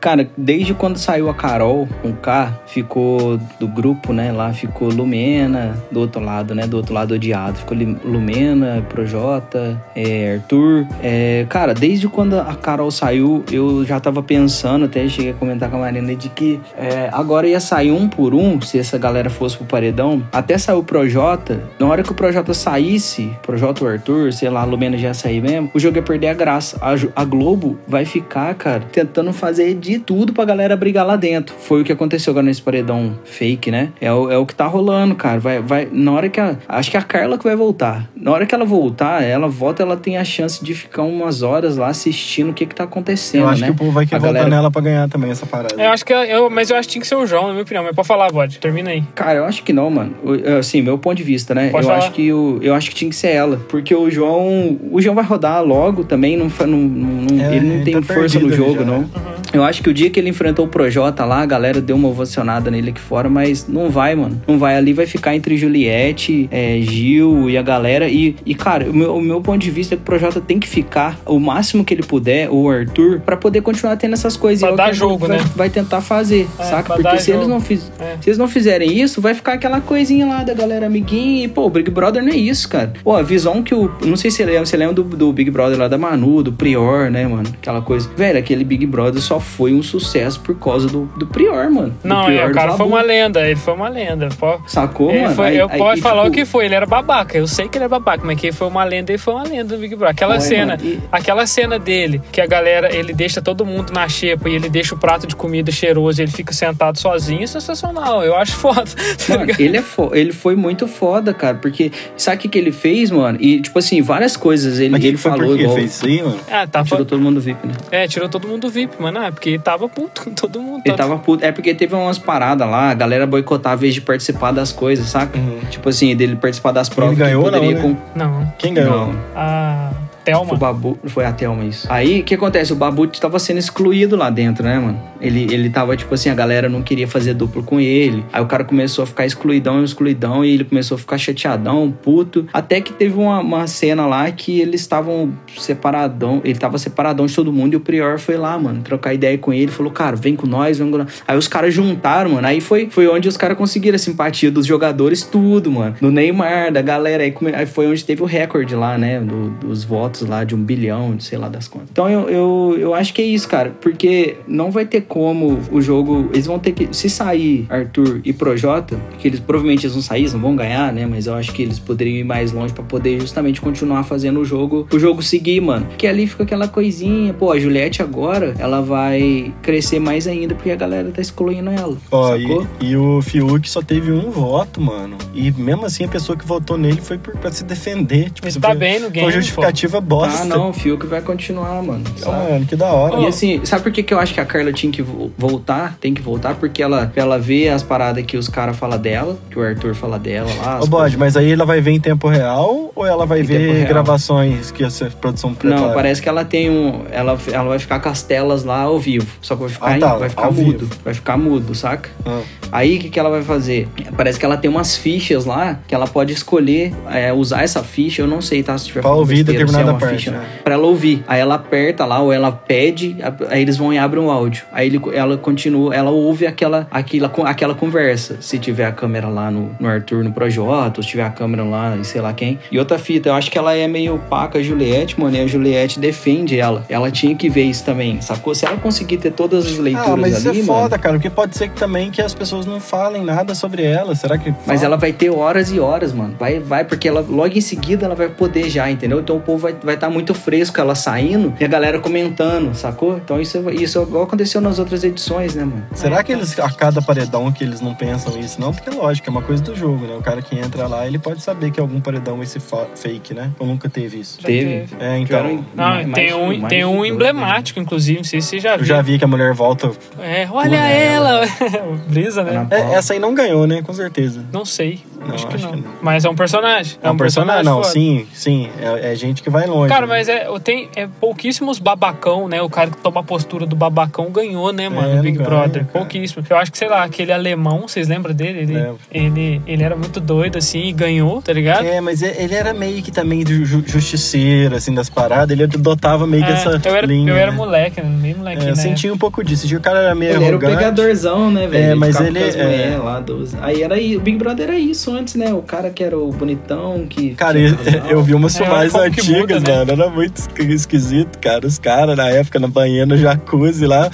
Cara, 0.05 0.29
desde 0.37 0.75
quando 0.75 0.97
saiu 0.97 1.31
a 1.31 1.33
Carol 1.33 1.89
com 2.03 2.13
K, 2.13 2.53
ficou 2.67 3.39
do 3.59 3.67
grupo, 3.67 4.13
né? 4.13 4.31
Lá 4.31 4.53
ficou 4.53 4.87
Lumena 4.89 5.75
do 5.91 5.99
outro 5.99 6.23
lado, 6.23 6.53
né? 6.53 6.67
Do 6.67 6.77
outro 6.77 6.93
lado 6.93 7.15
odiado. 7.15 7.57
Ficou 7.57 7.75
Lumena, 7.75 8.85
Projota, 8.87 9.81
é, 9.95 10.35
Arthur. 10.35 10.85
É, 11.01 11.47
cara, 11.49 11.73
desde 11.73 12.07
quando 12.07 12.39
a 12.39 12.53
Carol 12.53 12.91
saiu, 12.91 13.43
eu 13.51 13.83
já 13.83 13.99
tava 13.99 14.21
pensando, 14.21 14.85
até 14.85 15.07
cheguei 15.07 15.31
a 15.31 15.33
comentar 15.33 15.71
com 15.71 15.77
a 15.77 15.79
Marina, 15.79 16.15
de 16.15 16.29
que 16.29 16.61
é, 16.77 17.09
agora 17.11 17.47
ia 17.47 17.59
sair 17.59 17.91
um 17.91 18.07
por 18.07 18.35
um, 18.35 18.61
se 18.61 18.77
essa 18.77 18.99
galera 18.99 19.31
fosse 19.31 19.57
pro 19.57 19.65
paredão. 19.65 20.21
Até 20.31 20.55
saiu 20.59 20.77
o 20.77 20.83
Projota. 20.83 21.63
Na 21.79 21.87
hora 21.87 22.03
que 22.03 22.11
o 22.11 22.15
Projota 22.15 22.53
saísse, 22.53 23.31
Projota 23.41 23.83
ou 23.83 23.89
Arthur, 23.89 24.31
sei 24.31 24.51
lá, 24.51 24.63
Lumena 24.65 24.99
já 24.99 25.07
ia 25.07 25.13
sair 25.15 25.41
mesmo, 25.41 25.71
o 25.73 25.79
jogo 25.79 25.97
ia 25.97 26.03
perder 26.03 26.27
a 26.27 26.33
graça. 26.35 26.77
A, 26.79 26.93
a 27.19 27.25
Globo 27.25 27.79
vai 27.87 28.05
ficar, 28.05 28.53
cara, 28.53 28.83
tentando 28.91 29.33
fazer 29.33 29.73
de 29.97 29.99
tudo 30.03 30.33
pra 30.33 30.45
galera 30.45 30.75
brigar 30.75 31.05
lá 31.05 31.15
dentro. 31.15 31.55
Foi 31.57 31.81
o 31.81 31.83
que 31.83 31.91
aconteceu 31.91 32.31
agora 32.31 32.45
nesse 32.45 32.61
paredão 32.61 33.17
fake, 33.23 33.71
né? 33.71 33.89
É 34.01 34.11
o, 34.11 34.31
é 34.31 34.37
o 34.37 34.45
que 34.45 34.53
tá 34.55 34.65
rolando, 34.65 35.15
cara. 35.15 35.39
Vai, 35.39 35.61
vai, 35.61 35.87
na 35.91 36.11
hora 36.11 36.29
que 36.29 36.39
a. 36.39 36.55
Acho 36.67 36.91
que 36.91 36.97
é 36.97 36.99
a 36.99 37.03
Carla 37.03 37.37
que 37.37 37.43
vai 37.43 37.55
voltar. 37.55 38.09
Na 38.15 38.31
hora 38.31 38.45
que 38.45 38.53
ela 38.53 38.65
voltar, 38.65 39.23
ela 39.23 39.47
volta, 39.47 39.83
ela 39.83 39.95
tem 39.97 40.17
a 40.17 40.23
chance 40.23 40.63
de 40.63 40.73
ficar 40.73 41.03
umas 41.03 41.41
horas 41.41 41.77
lá 41.77 41.87
assistindo 41.87 42.49
o 42.49 42.53
que 42.53 42.65
que 42.65 42.75
tá 42.75 42.83
acontecendo, 42.83 43.41
Eu 43.43 43.49
acho 43.49 43.61
né? 43.61 43.67
que 43.67 43.73
o 43.73 43.75
povo 43.75 43.91
vai 43.91 44.05
querer 44.05 44.19
voltar 44.19 44.33
galera- 44.33 44.49
nela 44.55 44.71
pra 44.71 44.81
ganhar 44.81 45.07
também 45.09 45.31
essa 45.31 45.45
parada. 45.45 45.75
Eu 45.81 45.89
acho 45.91 46.05
que 46.05 46.13
eu, 46.13 46.49
mas 46.49 46.69
eu 46.69 46.75
acho 46.77 46.87
que 46.87 46.93
tinha 46.93 47.01
que 47.01 47.07
ser 47.07 47.15
o 47.15 47.25
João, 47.25 47.43
na 47.47 47.51
minha 47.51 47.63
opinião. 47.63 47.83
Mas 47.83 47.95
pode 47.95 48.07
falar, 48.07 48.31
Bode. 48.31 48.57
Termina 48.59 48.89
aí. 48.91 49.03
Cara, 49.13 49.39
eu 49.39 49.45
acho 49.45 49.63
que 49.63 49.71
não, 49.73 49.89
mano. 49.89 50.13
Assim, 50.59 50.81
meu 50.81 50.97
ponto 50.97 51.15
de 51.17 51.23
vista, 51.23 51.53
né? 51.55 51.69
Pode 51.69 51.85
eu 51.85 51.89
falar. 51.89 51.99
acho 52.03 52.11
que 52.11 52.31
o, 52.33 52.59
eu 52.61 52.73
acho 52.73 52.89
que 52.89 52.95
tinha 52.95 53.09
que 53.09 53.15
ser 53.15 53.29
ela, 53.29 53.59
porque 53.69 53.93
o 53.93 54.09
João, 54.09 54.77
o 54.91 55.01
João 55.01 55.15
vai 55.15 55.23
rodar 55.23 55.63
logo 55.63 56.03
também, 56.03 56.35
não, 56.37 56.47
não, 56.65 56.77
não- 56.77 57.45
É, 57.45 57.55
ele 57.55 57.65
não 57.67 57.75
ele 57.75 57.83
tem 57.83 58.01
tá 58.01 58.13
força 58.13 58.39
no 58.39 58.51
jogo, 58.51 58.79
já. 58.79 58.85
não. 58.85 58.97
Uhum. 58.99 59.09
Eu 59.53 59.63
acho 59.63 59.81
que 59.85 59.89
o 59.91 59.93
dia 59.93 60.09
que 60.09 60.19
ele 60.19 60.29
enfrentou 60.29 60.65
o 60.65 60.67
Projota 60.67 61.23
lá, 61.25 61.41
a 61.41 61.45
galera 61.45 61.79
deu 61.79 61.95
uma 61.95 62.07
ovacionada 62.07 62.71
nele 62.71 62.89
aqui 62.89 62.99
fora, 62.99 63.29
mas 63.29 63.67
não 63.67 63.91
vai, 63.91 64.15
mano. 64.15 64.41
Não 64.47 64.57
vai 64.57 64.75
ali, 64.75 64.93
vai 64.93 65.05
ficar 65.05 65.35
entre 65.35 65.55
Juliette, 65.57 66.49
é, 66.51 66.79
Gil 66.81 67.47
e 67.51 67.55
a 67.55 67.61
galera. 67.61 68.09
E, 68.09 68.35
e 68.43 68.55
cara, 68.55 68.89
o 68.89 68.93
meu, 68.95 69.15
o 69.15 69.21
meu 69.21 69.41
ponto 69.41 69.59
de 69.59 69.69
vista 69.69 69.93
é 69.93 69.95
que 69.95 70.01
o 70.01 70.05
Projota 70.05 70.41
tem 70.41 70.59
que 70.59 70.67
ficar 70.67 71.19
o 71.23 71.39
máximo 71.39 71.85
que 71.85 71.93
ele 71.93 72.01
puder, 72.01 72.49
o 72.49 72.67
Arthur, 72.67 73.19
pra 73.19 73.37
poder 73.37 73.61
continuar 73.61 73.95
tendo 73.95 74.13
essas 74.13 74.35
coisas. 74.35 74.61
Pra 74.61 74.73
é 74.73 74.87
dar 74.87 74.91
jogo, 74.91 75.27
vai, 75.27 75.37
né? 75.37 75.45
vai 75.55 75.69
tentar 75.69 76.01
fazer, 76.01 76.47
É, 76.57 76.63
saca? 76.63 76.95
Porque 76.95 77.19
se 77.19 77.29
eles 77.29 77.47
não 77.47 77.61
fiz, 77.61 77.91
É. 77.99 78.17
se 78.19 78.29
eles 78.29 78.39
não 78.39 78.47
fizerem 78.47 78.91
isso, 78.99 79.21
vai 79.21 79.35
ficar 79.35 79.53
aquela 79.53 79.81
coisinha 79.81 80.25
lá 80.25 80.43
da 80.43 80.55
galera 80.55 80.87
amiguinha. 80.87 81.45
E, 81.45 81.47
pô, 81.47 81.67
o 81.67 81.69
Big 81.69 81.91
Brother 81.91 82.23
não 82.23 82.31
é 82.31 82.35
isso, 82.35 82.67
cara. 82.67 82.91
Pô, 83.03 83.15
a 83.15 83.21
visão 83.21 83.61
que 83.61 83.75
o. 83.75 83.91
Não 84.03 84.17
sei 84.17 84.31
se 84.31 84.37
você 84.37 84.45
lembra, 84.45 84.65
você 84.65 84.77
lembra 84.77 84.95
do, 84.95 85.03
do 85.03 85.31
Big 85.31 85.51
Brother 85.51 85.77
lá 85.77 85.87
da 85.87 85.97
Manu, 85.99 86.41
do 86.41 86.51
Prior, 86.51 87.11
né, 87.11 87.27
mano? 87.27 87.47
Aquela 87.61 87.83
coisa. 87.83 88.09
Velho, 88.17 88.39
aquele 88.39 88.63
Big 88.63 88.83
Brother 88.87 89.21
só 89.21 89.39
foi 89.39 89.64
um 89.73 89.81
sucesso 89.83 90.39
por 90.39 90.55
causa 90.59 90.87
do, 90.87 91.05
do 91.17 91.25
Prior, 91.27 91.69
mano. 91.69 91.95
Do 92.03 92.07
Não, 92.07 92.25
Prior 92.25 92.47
é, 92.47 92.47
o 92.47 92.53
cara 92.53 92.73
foi 92.73 92.85
uma 92.85 93.01
lenda. 93.01 93.45
Ele 93.47 93.55
foi 93.59 93.73
uma 93.73 93.89
lenda. 93.89 94.29
Sacou, 94.67 95.11
ele 95.11 95.21
mano? 95.23 95.35
foi- 95.35 95.45
Aí- 95.47 95.57
eu 95.57 95.67
aí- 95.69 95.77
posso 95.77 96.01
falar 96.01 96.23
tipo, 96.23 96.31
o 96.33 96.35
que 96.35 96.45
foi. 96.45 96.65
Ele 96.65 96.75
era 96.75 96.85
babaca. 96.85 97.37
Eu 97.37 97.47
sei 97.47 97.67
que 97.67 97.77
ele 97.77 97.85
é 97.85 97.87
babaca, 97.87 98.23
mas 98.25 98.39
que 98.39 98.47
ele 98.47 98.55
foi 98.55 98.67
uma 98.67 98.83
lenda 98.83 99.13
e 99.13 99.17
foi 99.17 99.33
uma 99.33 99.43
lenda 99.43 99.75
do 99.75 99.77
Big 99.81 99.95
Brother. 99.95 100.11
Aquela 100.15 100.35
Foi, 100.39 100.47
cena, 100.47 100.77
mano, 100.77 100.87
e- 100.89 100.99
aquela 101.11 101.45
cena 101.47 101.77
dele, 101.79 102.21
que 102.31 102.41
a 102.41 102.45
galera, 102.47 102.95
ele 102.95 103.13
deixa 103.13 103.41
todo 103.41 103.65
mundo 103.65 103.91
na 103.91 104.07
xepa 104.07 104.49
e 104.49 104.55
ele 104.55 104.69
deixa 104.69 104.95
o 104.95 104.97
prato 104.97 105.25
de 105.27 105.35
comida 105.35 105.71
cheiroso 105.71 106.21
e 106.21 106.23
ele 106.23 106.31
fica 106.31 106.53
sentado 106.53 106.99
sozinho, 106.99 107.43
é 107.43 107.47
sensacional. 107.47 108.23
Eu 108.23 108.35
acho 108.35 108.53
foda. 108.53 108.85
tá 109.27 109.37
Mano, 109.37 109.51
ele, 109.59 109.77
é 109.77 109.81
fo- 109.81 110.11
ele 110.13 110.31
foi 110.31 110.55
muito 110.55 110.87
foda, 110.87 111.33
cara, 111.33 111.57
porque 111.57 111.91
sabe 112.17 112.37
o 112.37 112.39
que, 112.41 112.47
que 112.49 112.57
ele 112.57 112.71
fez, 112.71 113.11
mano? 113.11 113.37
E, 113.41 113.61
tipo 113.61 113.77
assim, 113.79 114.01
várias 114.01 114.35
coisas 114.37 114.79
ele, 114.79 114.89
Mas 114.89 115.03
ele 115.03 115.13
que 115.13 115.17
foi 115.21 115.31
falou 115.31 115.55
quê? 115.55 115.61
igual. 115.63 115.75
Fez 115.75 115.95
isso 115.95 116.05
aí, 116.05 116.21
mano? 116.21 116.39
Ah, 116.49 116.67
tá. 116.67 116.83
Tirou 116.83 117.05
todo 117.05 117.21
mundo 117.21 117.35
do 117.35 117.41
VIP, 117.41 117.67
né? 117.67 117.73
É, 117.91 118.07
tirou 118.07 118.29
todo 118.29 118.47
mundo 118.47 118.61
do 118.61 118.69
VIP, 118.69 119.01
mano. 119.01 119.19
Ah, 119.19 119.31
porque 119.31 119.54
ele 119.55 119.63
tava 119.63 119.87
puto 119.89 120.23
com 120.25 120.31
todo 120.31 120.61
mundo. 120.61 120.81
Ele 120.85 120.95
tava 120.95 121.17
puto. 121.17 121.43
É 121.43 121.51
porque 121.51 121.73
teve 121.73 121.95
umas 121.95 122.17
paradas 122.17 122.69
lá, 122.69 122.89
a 122.89 122.93
galera 122.93 123.25
boicotava 123.25 123.73
a 123.75 123.77
vez 123.77 123.93
de 123.93 124.01
participar 124.01 124.51
das 124.51 124.71
coisas, 124.71 125.07
saca? 125.07 125.39
Tipo 125.69 125.89
assim, 125.89 126.15
dele 126.15 126.35
participar 126.35 126.71
das 126.71 126.87
provas. 126.89 127.17
ganhou 127.17 127.43
que 127.43 127.47
ou 127.47 127.51
não, 127.51 127.59
poderia 127.59 127.81
né? 127.89 127.95
com- 128.13 128.19
Não. 128.19 128.53
Quem 128.57 128.73
ganhou? 128.73 129.07
Não. 129.07 130.04
A 130.27 130.35
Foi 130.35 130.43
o 130.43 130.47
Thelma. 130.47 130.55
Babu, 130.57 130.97
foi 131.05 131.25
a 131.25 131.31
Thelma 131.31 131.63
isso. 131.65 131.87
Aí, 131.89 132.21
o 132.21 132.23
que 132.23 132.33
acontece? 132.35 132.73
O 132.73 132.75
Babu 132.75 133.05
tava 133.07 133.37
sendo 133.39 133.57
excluído 133.59 134.15
lá 134.15 134.29
dentro, 134.29 134.63
né, 134.63 134.79
mano? 134.79 134.99
Ele, 135.21 135.43
ele 135.51 135.69
tava, 135.69 135.95
tipo 135.95 136.13
assim, 136.13 136.29
a 136.29 136.35
galera 136.35 136.67
não 136.67 136.81
queria 136.81 137.07
fazer 137.07 137.33
duplo 137.33 137.63
com 137.63 137.79
ele. 137.79 138.23
Aí 138.33 138.41
o 138.41 138.45
cara 138.45 138.63
começou 138.63 139.03
a 139.03 139.05
ficar 139.07 139.25
excluidão, 139.25 139.83
excluidão, 139.83 140.43
e 140.43 140.53
ele 140.53 140.63
começou 140.63 140.95
a 140.95 140.97
ficar 140.97 141.17
chateadão, 141.17 141.91
puto. 142.03 142.45
Até 142.53 142.81
que 142.81 142.91
teve 142.93 143.15
uma, 143.19 143.39
uma 143.39 143.67
cena 143.67 144.05
lá 144.05 144.29
que 144.31 144.59
eles 144.59 144.81
estavam 144.81 145.33
separadão, 145.57 146.41
ele 146.43 146.57
tava 146.59 146.77
separadão 146.77 147.25
de 147.25 147.35
todo 147.35 147.51
mundo, 147.51 147.73
e 147.73 147.75
o 147.77 147.79
Prior 147.79 148.19
foi 148.19 148.37
lá, 148.37 148.57
mano, 148.57 148.81
trocar 148.81 149.13
ideia 149.13 149.37
com 149.37 149.53
ele, 149.53 149.71
falou, 149.71 149.91
cara, 149.91 150.15
vem 150.15 150.35
com 150.35 150.47
nós, 150.47 150.77
vem 150.79 150.89
com 150.91 150.97
nós. 150.97 151.23
Aí 151.27 151.37
os 151.37 151.47
caras 151.47 151.73
juntaram, 151.73 152.31
mano. 152.31 152.47
Aí 152.47 152.61
foi, 152.61 152.87
foi 152.89 153.07
onde 153.07 153.27
os 153.27 153.37
caras 153.37 153.57
conseguiram 153.57 153.95
a 153.95 153.99
simpatia 153.99 154.51
dos 154.51 154.65
jogadores, 154.65 155.23
tudo, 155.23 155.71
mano. 155.71 155.95
Do 156.01 156.11
Neymar, 156.11 156.71
da 156.71 156.81
galera. 156.81 157.23
Aí, 157.23 157.33
aí 157.53 157.65
foi 157.65 157.87
onde 157.87 158.03
teve 158.03 158.21
o 158.21 158.25
recorde 158.25 158.75
lá, 158.75 158.97
né? 158.97 159.19
do- 159.19 159.49
dos 159.65 159.83
votos 159.83 160.14
lá 160.21 160.43
de 160.43 160.55
um 160.55 160.63
bilhão, 160.63 161.15
de 161.15 161.23
sei 161.23 161.37
lá 161.37 161.49
das 161.49 161.67
contas. 161.67 161.89
Então 161.91 162.09
eu, 162.09 162.29
eu, 162.29 162.77
eu 162.79 162.93
acho 162.93 163.13
que 163.13 163.21
é 163.21 163.25
isso, 163.25 163.47
cara. 163.47 163.73
Porque 163.81 164.37
não 164.47 164.71
vai 164.71 164.85
ter 164.85 165.01
como 165.01 165.59
o 165.71 165.81
jogo. 165.81 166.29
Eles 166.33 166.45
vão 166.45 166.59
ter 166.59 166.71
que. 166.71 166.87
Se 166.91 167.09
sair 167.09 167.65
Arthur 167.69 168.21
e 168.23 168.31
Projota, 168.33 168.97
que 169.17 169.27
eles 169.27 169.39
provavelmente 169.39 169.85
eles 169.85 169.93
vão 169.93 170.01
sair, 170.03 170.21
eles 170.21 170.33
não 170.33 170.39
vão 170.39 170.55
ganhar, 170.55 170.93
né? 170.93 171.05
Mas 171.05 171.27
eu 171.27 171.33
acho 171.33 171.51
que 171.51 171.61
eles 171.63 171.79
poderiam 171.79 172.17
ir 172.17 172.23
mais 172.23 172.51
longe 172.51 172.73
pra 172.73 172.83
poder 172.83 173.19
justamente 173.19 173.59
continuar 173.61 174.03
fazendo 174.03 174.39
o 174.39 174.45
jogo, 174.45 174.87
o 174.91 174.99
jogo 174.99 175.21
seguir, 175.21 175.61
mano. 175.61 175.85
Porque 175.87 176.07
ali 176.07 176.27
fica 176.27 176.43
aquela 176.43 176.67
coisinha. 176.67 177.33
Pô, 177.33 177.51
a 177.51 177.59
Juliette 177.59 178.01
agora, 178.01 178.53
ela 178.59 178.81
vai 178.81 179.53
crescer 179.61 179.99
mais 179.99 180.27
ainda 180.27 180.53
porque 180.55 180.71
a 180.71 180.75
galera 180.75 181.09
tá 181.11 181.21
excluindo 181.21 181.69
ela. 181.69 181.97
Ó, 182.11 182.37
sacou? 182.37 182.67
e, 182.79 182.91
e 182.91 182.97
o 182.97 183.21
Fiuk 183.21 183.69
só 183.69 183.81
teve 183.81 184.11
um 184.11 184.29
voto, 184.31 184.79
mano. 184.81 185.17
E 185.33 185.51
mesmo 185.51 185.85
assim, 185.85 186.05
a 186.05 186.07
pessoa 186.07 186.37
que 186.37 186.45
votou 186.45 186.77
nele 186.77 187.01
foi 187.01 187.17
por, 187.17 187.35
pra 187.37 187.51
se 187.51 187.63
defender. 187.63 188.29
Tipo, 188.31 188.45
Ele 188.47 188.49
isso 188.49 188.59
tá 188.59 188.69
foi, 188.69 188.77
bem 188.77 188.99
no 188.99 189.05
foi 189.05 189.11
game. 189.11 189.27
pô. 189.27 189.31
justificativa 189.31 190.01
bosta. 190.05 190.43
Ah, 190.43 190.45
não, 190.45 190.69
o 190.69 190.73
Fiuk 190.73 191.05
vai 191.07 191.21
continuar, 191.21 191.81
mano. 191.83 192.03
Ah, 192.05 192.19
sabe? 192.19 192.51
mano, 192.51 192.65
que 192.65 192.75
da 192.75 192.87
hora. 192.91 193.19
E 193.21 193.27
assim, 193.27 193.61
sabe 193.63 193.83
por 193.83 193.91
que, 193.91 194.03
que 194.03 194.13
eu 194.13 194.19
acho 194.19 194.33
que 194.33 194.39
a 194.39 194.45
Carla 194.45 194.71
tinha 194.71 194.91
que 194.91 195.01
vo- 195.01 195.31
voltar? 195.37 195.97
Tem 195.99 196.13
que 196.13 196.21
voltar 196.21 196.55
porque 196.55 196.81
ela, 196.81 197.11
ela 197.15 197.37
vê 197.39 197.69
as 197.69 197.81
paradas 197.83 198.23
que 198.25 198.37
os 198.37 198.47
caras 198.47 198.77
falam 198.77 198.97
dela, 198.99 199.37
que 199.49 199.57
o 199.57 199.61
Arthur 199.63 199.95
fala 199.95 200.17
dela 200.19 200.49
lá. 200.63 200.79
Ô, 200.81 200.87
Bode, 200.87 201.17
mas 201.17 201.35
aí 201.35 201.51
ela 201.51 201.65
vai 201.65 201.81
ver 201.81 201.91
em 201.91 201.99
tempo 201.99 202.27
real 202.27 202.91
ou 202.95 203.05
ela 203.05 203.25
vai 203.25 203.41
Em 203.41 203.43
ver 203.43 203.85
gravações 203.87 204.71
que 204.71 204.83
a 204.83 204.89
produção 205.19 205.53
prepara? 205.53 205.81
Não, 205.81 205.93
parece 205.93 206.21
que 206.21 206.29
ela 206.29 206.45
tem 206.45 206.69
um. 206.69 207.03
Ela, 207.11 207.37
ela 207.51 207.69
vai 207.69 207.79
ficar 207.79 207.99
com 207.99 208.09
as 208.09 208.21
telas 208.21 208.63
lá 208.63 208.81
ao 208.81 208.99
vivo. 208.99 209.27
Só 209.41 209.55
que 209.55 209.61
vai 209.61 209.69
ficar, 209.69 209.95
Ah, 209.95 209.99
tá, 209.99 210.15
vai 210.17 210.29
ficar 210.29 210.51
mudo. 210.51 210.79
vivo. 210.85 210.95
Vai 211.03 211.13
ficar 211.13 211.37
mudo, 211.37 211.75
saca? 211.75 212.09
Ah. 212.25 212.41
Aí 212.71 212.97
o 212.97 212.99
que, 212.99 213.09
que 213.09 213.19
ela 213.19 213.29
vai 213.29 213.41
fazer? 213.41 213.87
Parece 214.15 214.37
que 214.39 214.45
ela 214.45 214.57
tem 214.57 214.69
umas 214.69 214.95
fichas 214.95 215.45
lá 215.45 215.79
que 215.87 215.93
ela 215.95 216.07
pode 216.07 216.33
escolher 216.33 216.93
é, 217.09 217.31
usar 217.33 217.63
essa 217.63 217.83
ficha. 217.83 218.21
Eu 218.21 218.27
não 218.27 218.41
sei, 218.41 218.61
tá? 218.63 218.77
Se 218.77 218.85
tiver 218.87 219.01
Pra 219.01 219.11
ouvir 219.11 219.39
é 219.41 219.43
determinada 219.43 219.93
uma 219.95 219.99
parte, 219.99 220.17
ficha, 220.17 220.31
né? 220.31 220.45
Pra 220.63 220.75
ela 220.75 220.85
ouvir. 220.85 221.23
Aí 221.27 221.39
ela 221.39 221.55
aperta 221.55 222.05
lá 222.05 222.19
ou 222.19 222.31
ela 222.31 222.51
pede, 222.51 223.17
aí 223.49 223.61
eles 223.61 223.77
vão 223.77 223.93
e 223.93 223.97
abrem 223.97 224.23
o 224.23 224.29
áudio. 224.29 224.65
Aí 224.71 224.87
ele, 224.87 225.01
ela 225.13 225.37
continua, 225.37 225.93
ela 225.93 226.11
ouve 226.11 226.47
aquela, 226.47 226.87
aquela, 226.89 227.31
aquela 227.45 227.75
conversa. 227.75 228.37
Se 228.39 228.57
tiver 228.57 228.85
a 228.85 228.91
câmera 228.91 229.27
lá 229.27 229.51
no, 229.51 229.75
no 229.79 229.87
Arthur, 229.87 230.23
no 230.23 230.31
Projota, 230.31 230.99
ou 230.99 231.03
se 231.03 231.09
tiver 231.09 231.23
a 231.23 231.29
câmera 231.29 231.63
lá 231.63 231.95
em 231.95 232.03
sei 232.03 232.21
lá 232.21 232.33
quem. 232.33 232.59
E 232.71 232.79
outra 232.79 232.97
fita, 232.97 233.29
eu 233.29 233.33
acho 233.33 233.51
que 233.51 233.57
ela 233.57 233.75
é 233.75 233.87
meio 233.87 234.17
paca 234.29 234.59
a 234.59 234.63
Juliette, 234.63 235.19
mano, 235.19 235.35
e 235.35 235.41
a 235.41 235.47
Juliette 235.47 235.99
defende 235.99 236.59
ela. 236.59 236.85
Ela 236.89 237.11
tinha 237.11 237.35
que 237.35 237.49
ver 237.49 237.63
isso 237.63 237.83
também, 237.83 238.21
sacou? 238.21 238.55
Se 238.55 238.65
ela 238.65 238.77
conseguir 238.77 239.17
ter 239.17 239.31
todas 239.31 239.65
as 239.65 239.77
leituras 239.77 240.09
Ah, 240.09 240.17
mas 240.17 240.37
isso 240.37 240.49
ali, 240.49 240.61
é 240.61 240.63
mano, 240.63 240.81
foda, 240.81 240.97
cara, 240.97 241.15
porque 241.15 241.29
pode 241.29 241.57
ser 241.57 241.69
que 241.69 241.75
também 241.75 242.11
que 242.11 242.21
as 242.21 242.33
pessoas 242.33 242.65
não 242.65 242.79
falem 242.79 243.23
nada 243.23 243.53
sobre 243.55 243.83
ela. 243.83 244.15
Será 244.15 244.37
que. 244.37 244.51
Mas 244.65 244.81
fala? 244.81 244.85
ela 244.85 244.97
vai 244.97 245.11
ter 245.11 245.29
horas 245.29 245.71
e 245.71 245.79
horas, 245.79 246.13
mano. 246.13 246.35
Vai, 246.39 246.59
vai, 246.59 246.85
porque 246.85 247.07
ela 247.07 247.25
logo 247.27 247.57
em 247.57 247.61
seguida 247.61 248.05
ela 248.05 248.15
vai 248.15 248.29
poder 248.29 248.69
já, 248.69 248.89
entendeu? 248.89 249.19
Então 249.19 249.37
o 249.37 249.41
povo 249.41 249.59
vai 249.59 249.73
estar 249.93 250.07
vai 250.07 250.09
tá 250.09 250.09
muito 250.09 250.33
fresco 250.33 250.79
ela 250.79 250.95
saindo 250.95 251.53
e 251.59 251.65
a 251.65 251.67
galera 251.67 251.99
comentando, 251.99 252.73
sacou? 252.75 253.17
Então 253.17 253.39
isso, 253.39 253.69
isso 253.71 254.01
igual 254.01 254.23
aconteceu 254.23 254.59
nas 254.61 254.79
outras 254.79 255.03
edições, 255.03 255.55
né, 255.55 255.63
mano? 255.63 255.85
Será 255.93 256.23
que 256.23 256.31
eles, 256.31 256.57
a 256.59 256.69
cada 256.71 257.01
paredão 257.01 257.51
que 257.51 257.63
eles 257.63 257.81
não 257.81 257.93
pensam 257.93 258.37
isso? 258.39 258.59
Não, 258.59 258.73
porque 258.73 258.89
lógico, 258.89 259.27
é 259.29 259.31
uma 259.31 259.41
coisa 259.41 259.63
do 259.63 259.75
jogo, 259.75 260.05
né? 260.05 260.15
O 260.15 260.21
cara 260.21 260.41
que 260.41 260.57
entra 260.57 260.87
lá, 260.87 261.05
ele 261.07 261.19
pode 261.19 261.41
saber 261.41 261.71
que 261.71 261.79
algum 261.79 261.99
paredão 262.01 262.39
fa- 262.59 262.87
fake, 262.95 263.33
né? 263.33 263.51
Eu 263.59 263.65
nunca 263.65 263.89
teve 263.89 264.19
isso. 264.19 264.37
Já 264.41 264.47
Teve. 264.47 264.85
É, 264.99 265.17
então. 265.17 265.63
Não, 265.75 265.85
mais- 265.85 266.11
tem 266.13 266.33
um, 266.33 266.47
mais 266.57 266.69
tem 266.69 266.85
um 266.85 266.97
dois, 266.97 267.11
emblemático, 267.11 267.79
inclusive, 267.79 268.17
não 268.17 268.23
sei 268.23 268.41
se 268.41 268.49
você 268.49 268.59
já 268.59 268.73
Eu 268.73 268.77
viu. 268.79 268.85
já 268.87 269.01
vi 269.01 269.17
que 269.17 269.25
a 269.25 269.27
mulher 269.27 269.53
volta. 269.53 269.91
É, 270.19 270.47
olha 270.51 270.69
Porra, 270.69 270.89
ela! 270.89 271.41
Brisa, 272.07 272.43
né? 272.43 272.67
É, 272.71 272.93
essa 272.93 273.13
aí 273.13 273.19
não 273.19 273.33
ganhou, 273.33 273.65
né? 273.67 273.81
Com 273.81 273.93
certeza. 273.93 274.43
Não 274.51 274.65
sei. 274.65 274.99
Não, 275.27 275.35
acho 275.35 275.47
que 275.47 275.55
acho 275.55 275.65
não. 275.65 275.71
que 275.73 275.81
não. 275.81 275.91
Mas 276.01 276.25
é 276.25 276.29
um 276.29 276.35
personagem. 276.35 276.97
É 277.01 277.09
um 277.09 277.17
personagem? 277.17 277.63
Não, 277.65 277.77
foda. 277.77 277.89
sim, 277.89 278.27
sim. 278.33 278.69
É, 278.79 279.11
é 279.11 279.15
gente 279.15 279.41
que 279.43 279.49
vai 279.49 279.65
longe. 279.67 279.89
Cara, 279.89 280.05
mas 280.07 280.27
é, 280.29 280.47
tem 280.63 280.89
é, 280.95 281.07
pouquíssimos 281.19 281.79
babacão, 281.79 282.47
né? 282.47 282.61
O 282.61 282.69
cara 282.69 282.89
que 282.91 282.97
toma 282.97 283.21
a 283.21 283.23
postura 283.23 283.65
do 283.65 283.75
babacão 283.75 284.29
ganhou, 284.31 284.71
né, 284.71 284.87
mano? 284.89 285.15
É, 285.15 285.19
o 285.19 285.21
Big 285.23 285.37
Brother. 285.37 285.85
cara. 285.85 285.99
Pouquíssimo. 285.99 286.43
Eu 286.49 286.57
acho 286.57 286.71
que, 286.71 286.77
sei 286.77 286.87
lá, 286.89 287.03
aquele 287.03 287.31
alemão, 287.31 287.87
vocês 287.87 288.07
lembram 288.07 288.33
dele? 288.33 288.59
Ele, 288.59 288.73
Lembro. 288.73 288.99
ele, 289.11 289.61
ele 289.65 289.83
era 289.83 289.95
muito 289.95 290.19
doido, 290.19 290.57
assim, 290.57 290.83
e 290.87 290.91
ganhou, 290.91 291.41
tá 291.41 291.51
ligado? 291.53 291.85
É, 291.85 291.99
mas 292.01 292.21
e- 292.21 292.35
ele 292.37 292.53
era 292.55 292.73
meio 292.73 293.01
que 293.01 293.11
também 293.11 293.45
ju- 293.45 293.65
ju- 293.65 293.83
justiceiro, 293.85 294.75
assim, 294.75 294.93
das 294.93 295.09
paradas. 295.09 295.49
Ele 295.51 295.63
adotava 295.63 296.25
meio 296.27 296.43
que 296.45 296.51
É, 296.51 296.53
essa 296.55 296.81
eu 296.83 296.95
era, 296.95 297.05
linha. 297.07 297.31
eu 297.31 297.35
era 297.37 297.51
né? 297.51 297.57
moleque, 297.57 298.01
né? 298.01 298.09
meio 298.09 298.35
É, 298.35 298.37
molequinho, 298.37 298.69
eu 298.71 298.75
né? 298.75 298.81
senti 298.81 299.09
um 299.09 299.17
pouco 299.17 299.43
disso. 299.43 299.65
O 299.75 299.79
cara 299.81 299.99
era 299.99 300.15
meio 300.15 300.31
Ele 300.31 300.43
era 300.43 300.43
o 300.45 300.49
arrogante. 300.59 300.75
pegadorzão, 300.77 301.51
né, 301.51 301.67
velho? 301.67 301.91
É, 301.91 301.95
mas 301.95 302.19
ele- 302.19 302.39
é. 302.39 302.97
lá, 303.01 303.19
12. 303.19 303.57
Aí 303.61 303.81
era 303.81 303.95
aí, 303.95 304.15
o 304.15 304.19
Big 304.21 304.37
Brother 304.37 304.67
era 304.69 304.77
isso 304.77 305.14
antes, 305.15 305.35
né? 305.35 305.53
O 305.53 305.61
cara 305.61 305.89
que 305.89 306.03
era 306.03 306.17
o 306.17 306.29
bonitão, 306.31 307.05
que. 307.09 307.35
Cara, 307.35 307.53
tinha 307.57 308.03
eu, 308.09 308.21
vi 308.23 308.33
umas 308.33 308.55
É, 308.55 308.63
filmagens 308.63 308.93
que 308.93 308.99
antigas, 309.21 309.59
muda, 309.61 309.71
né? 309.71 309.77
mano. 309.85 309.91
Era 310.03 310.09
muito 310.11 310.37
esqui- 310.37 310.63
esquisito, 310.73 311.39
cara. 311.39 311.65
Os 311.65 311.77
caras, 311.79 312.15
na 312.17 312.29
época, 312.29 312.59
na 312.59 312.67
banheira, 312.67 313.05
no 313.05 313.17
jacuzzi 313.17 313.85
lá. 313.85 314.09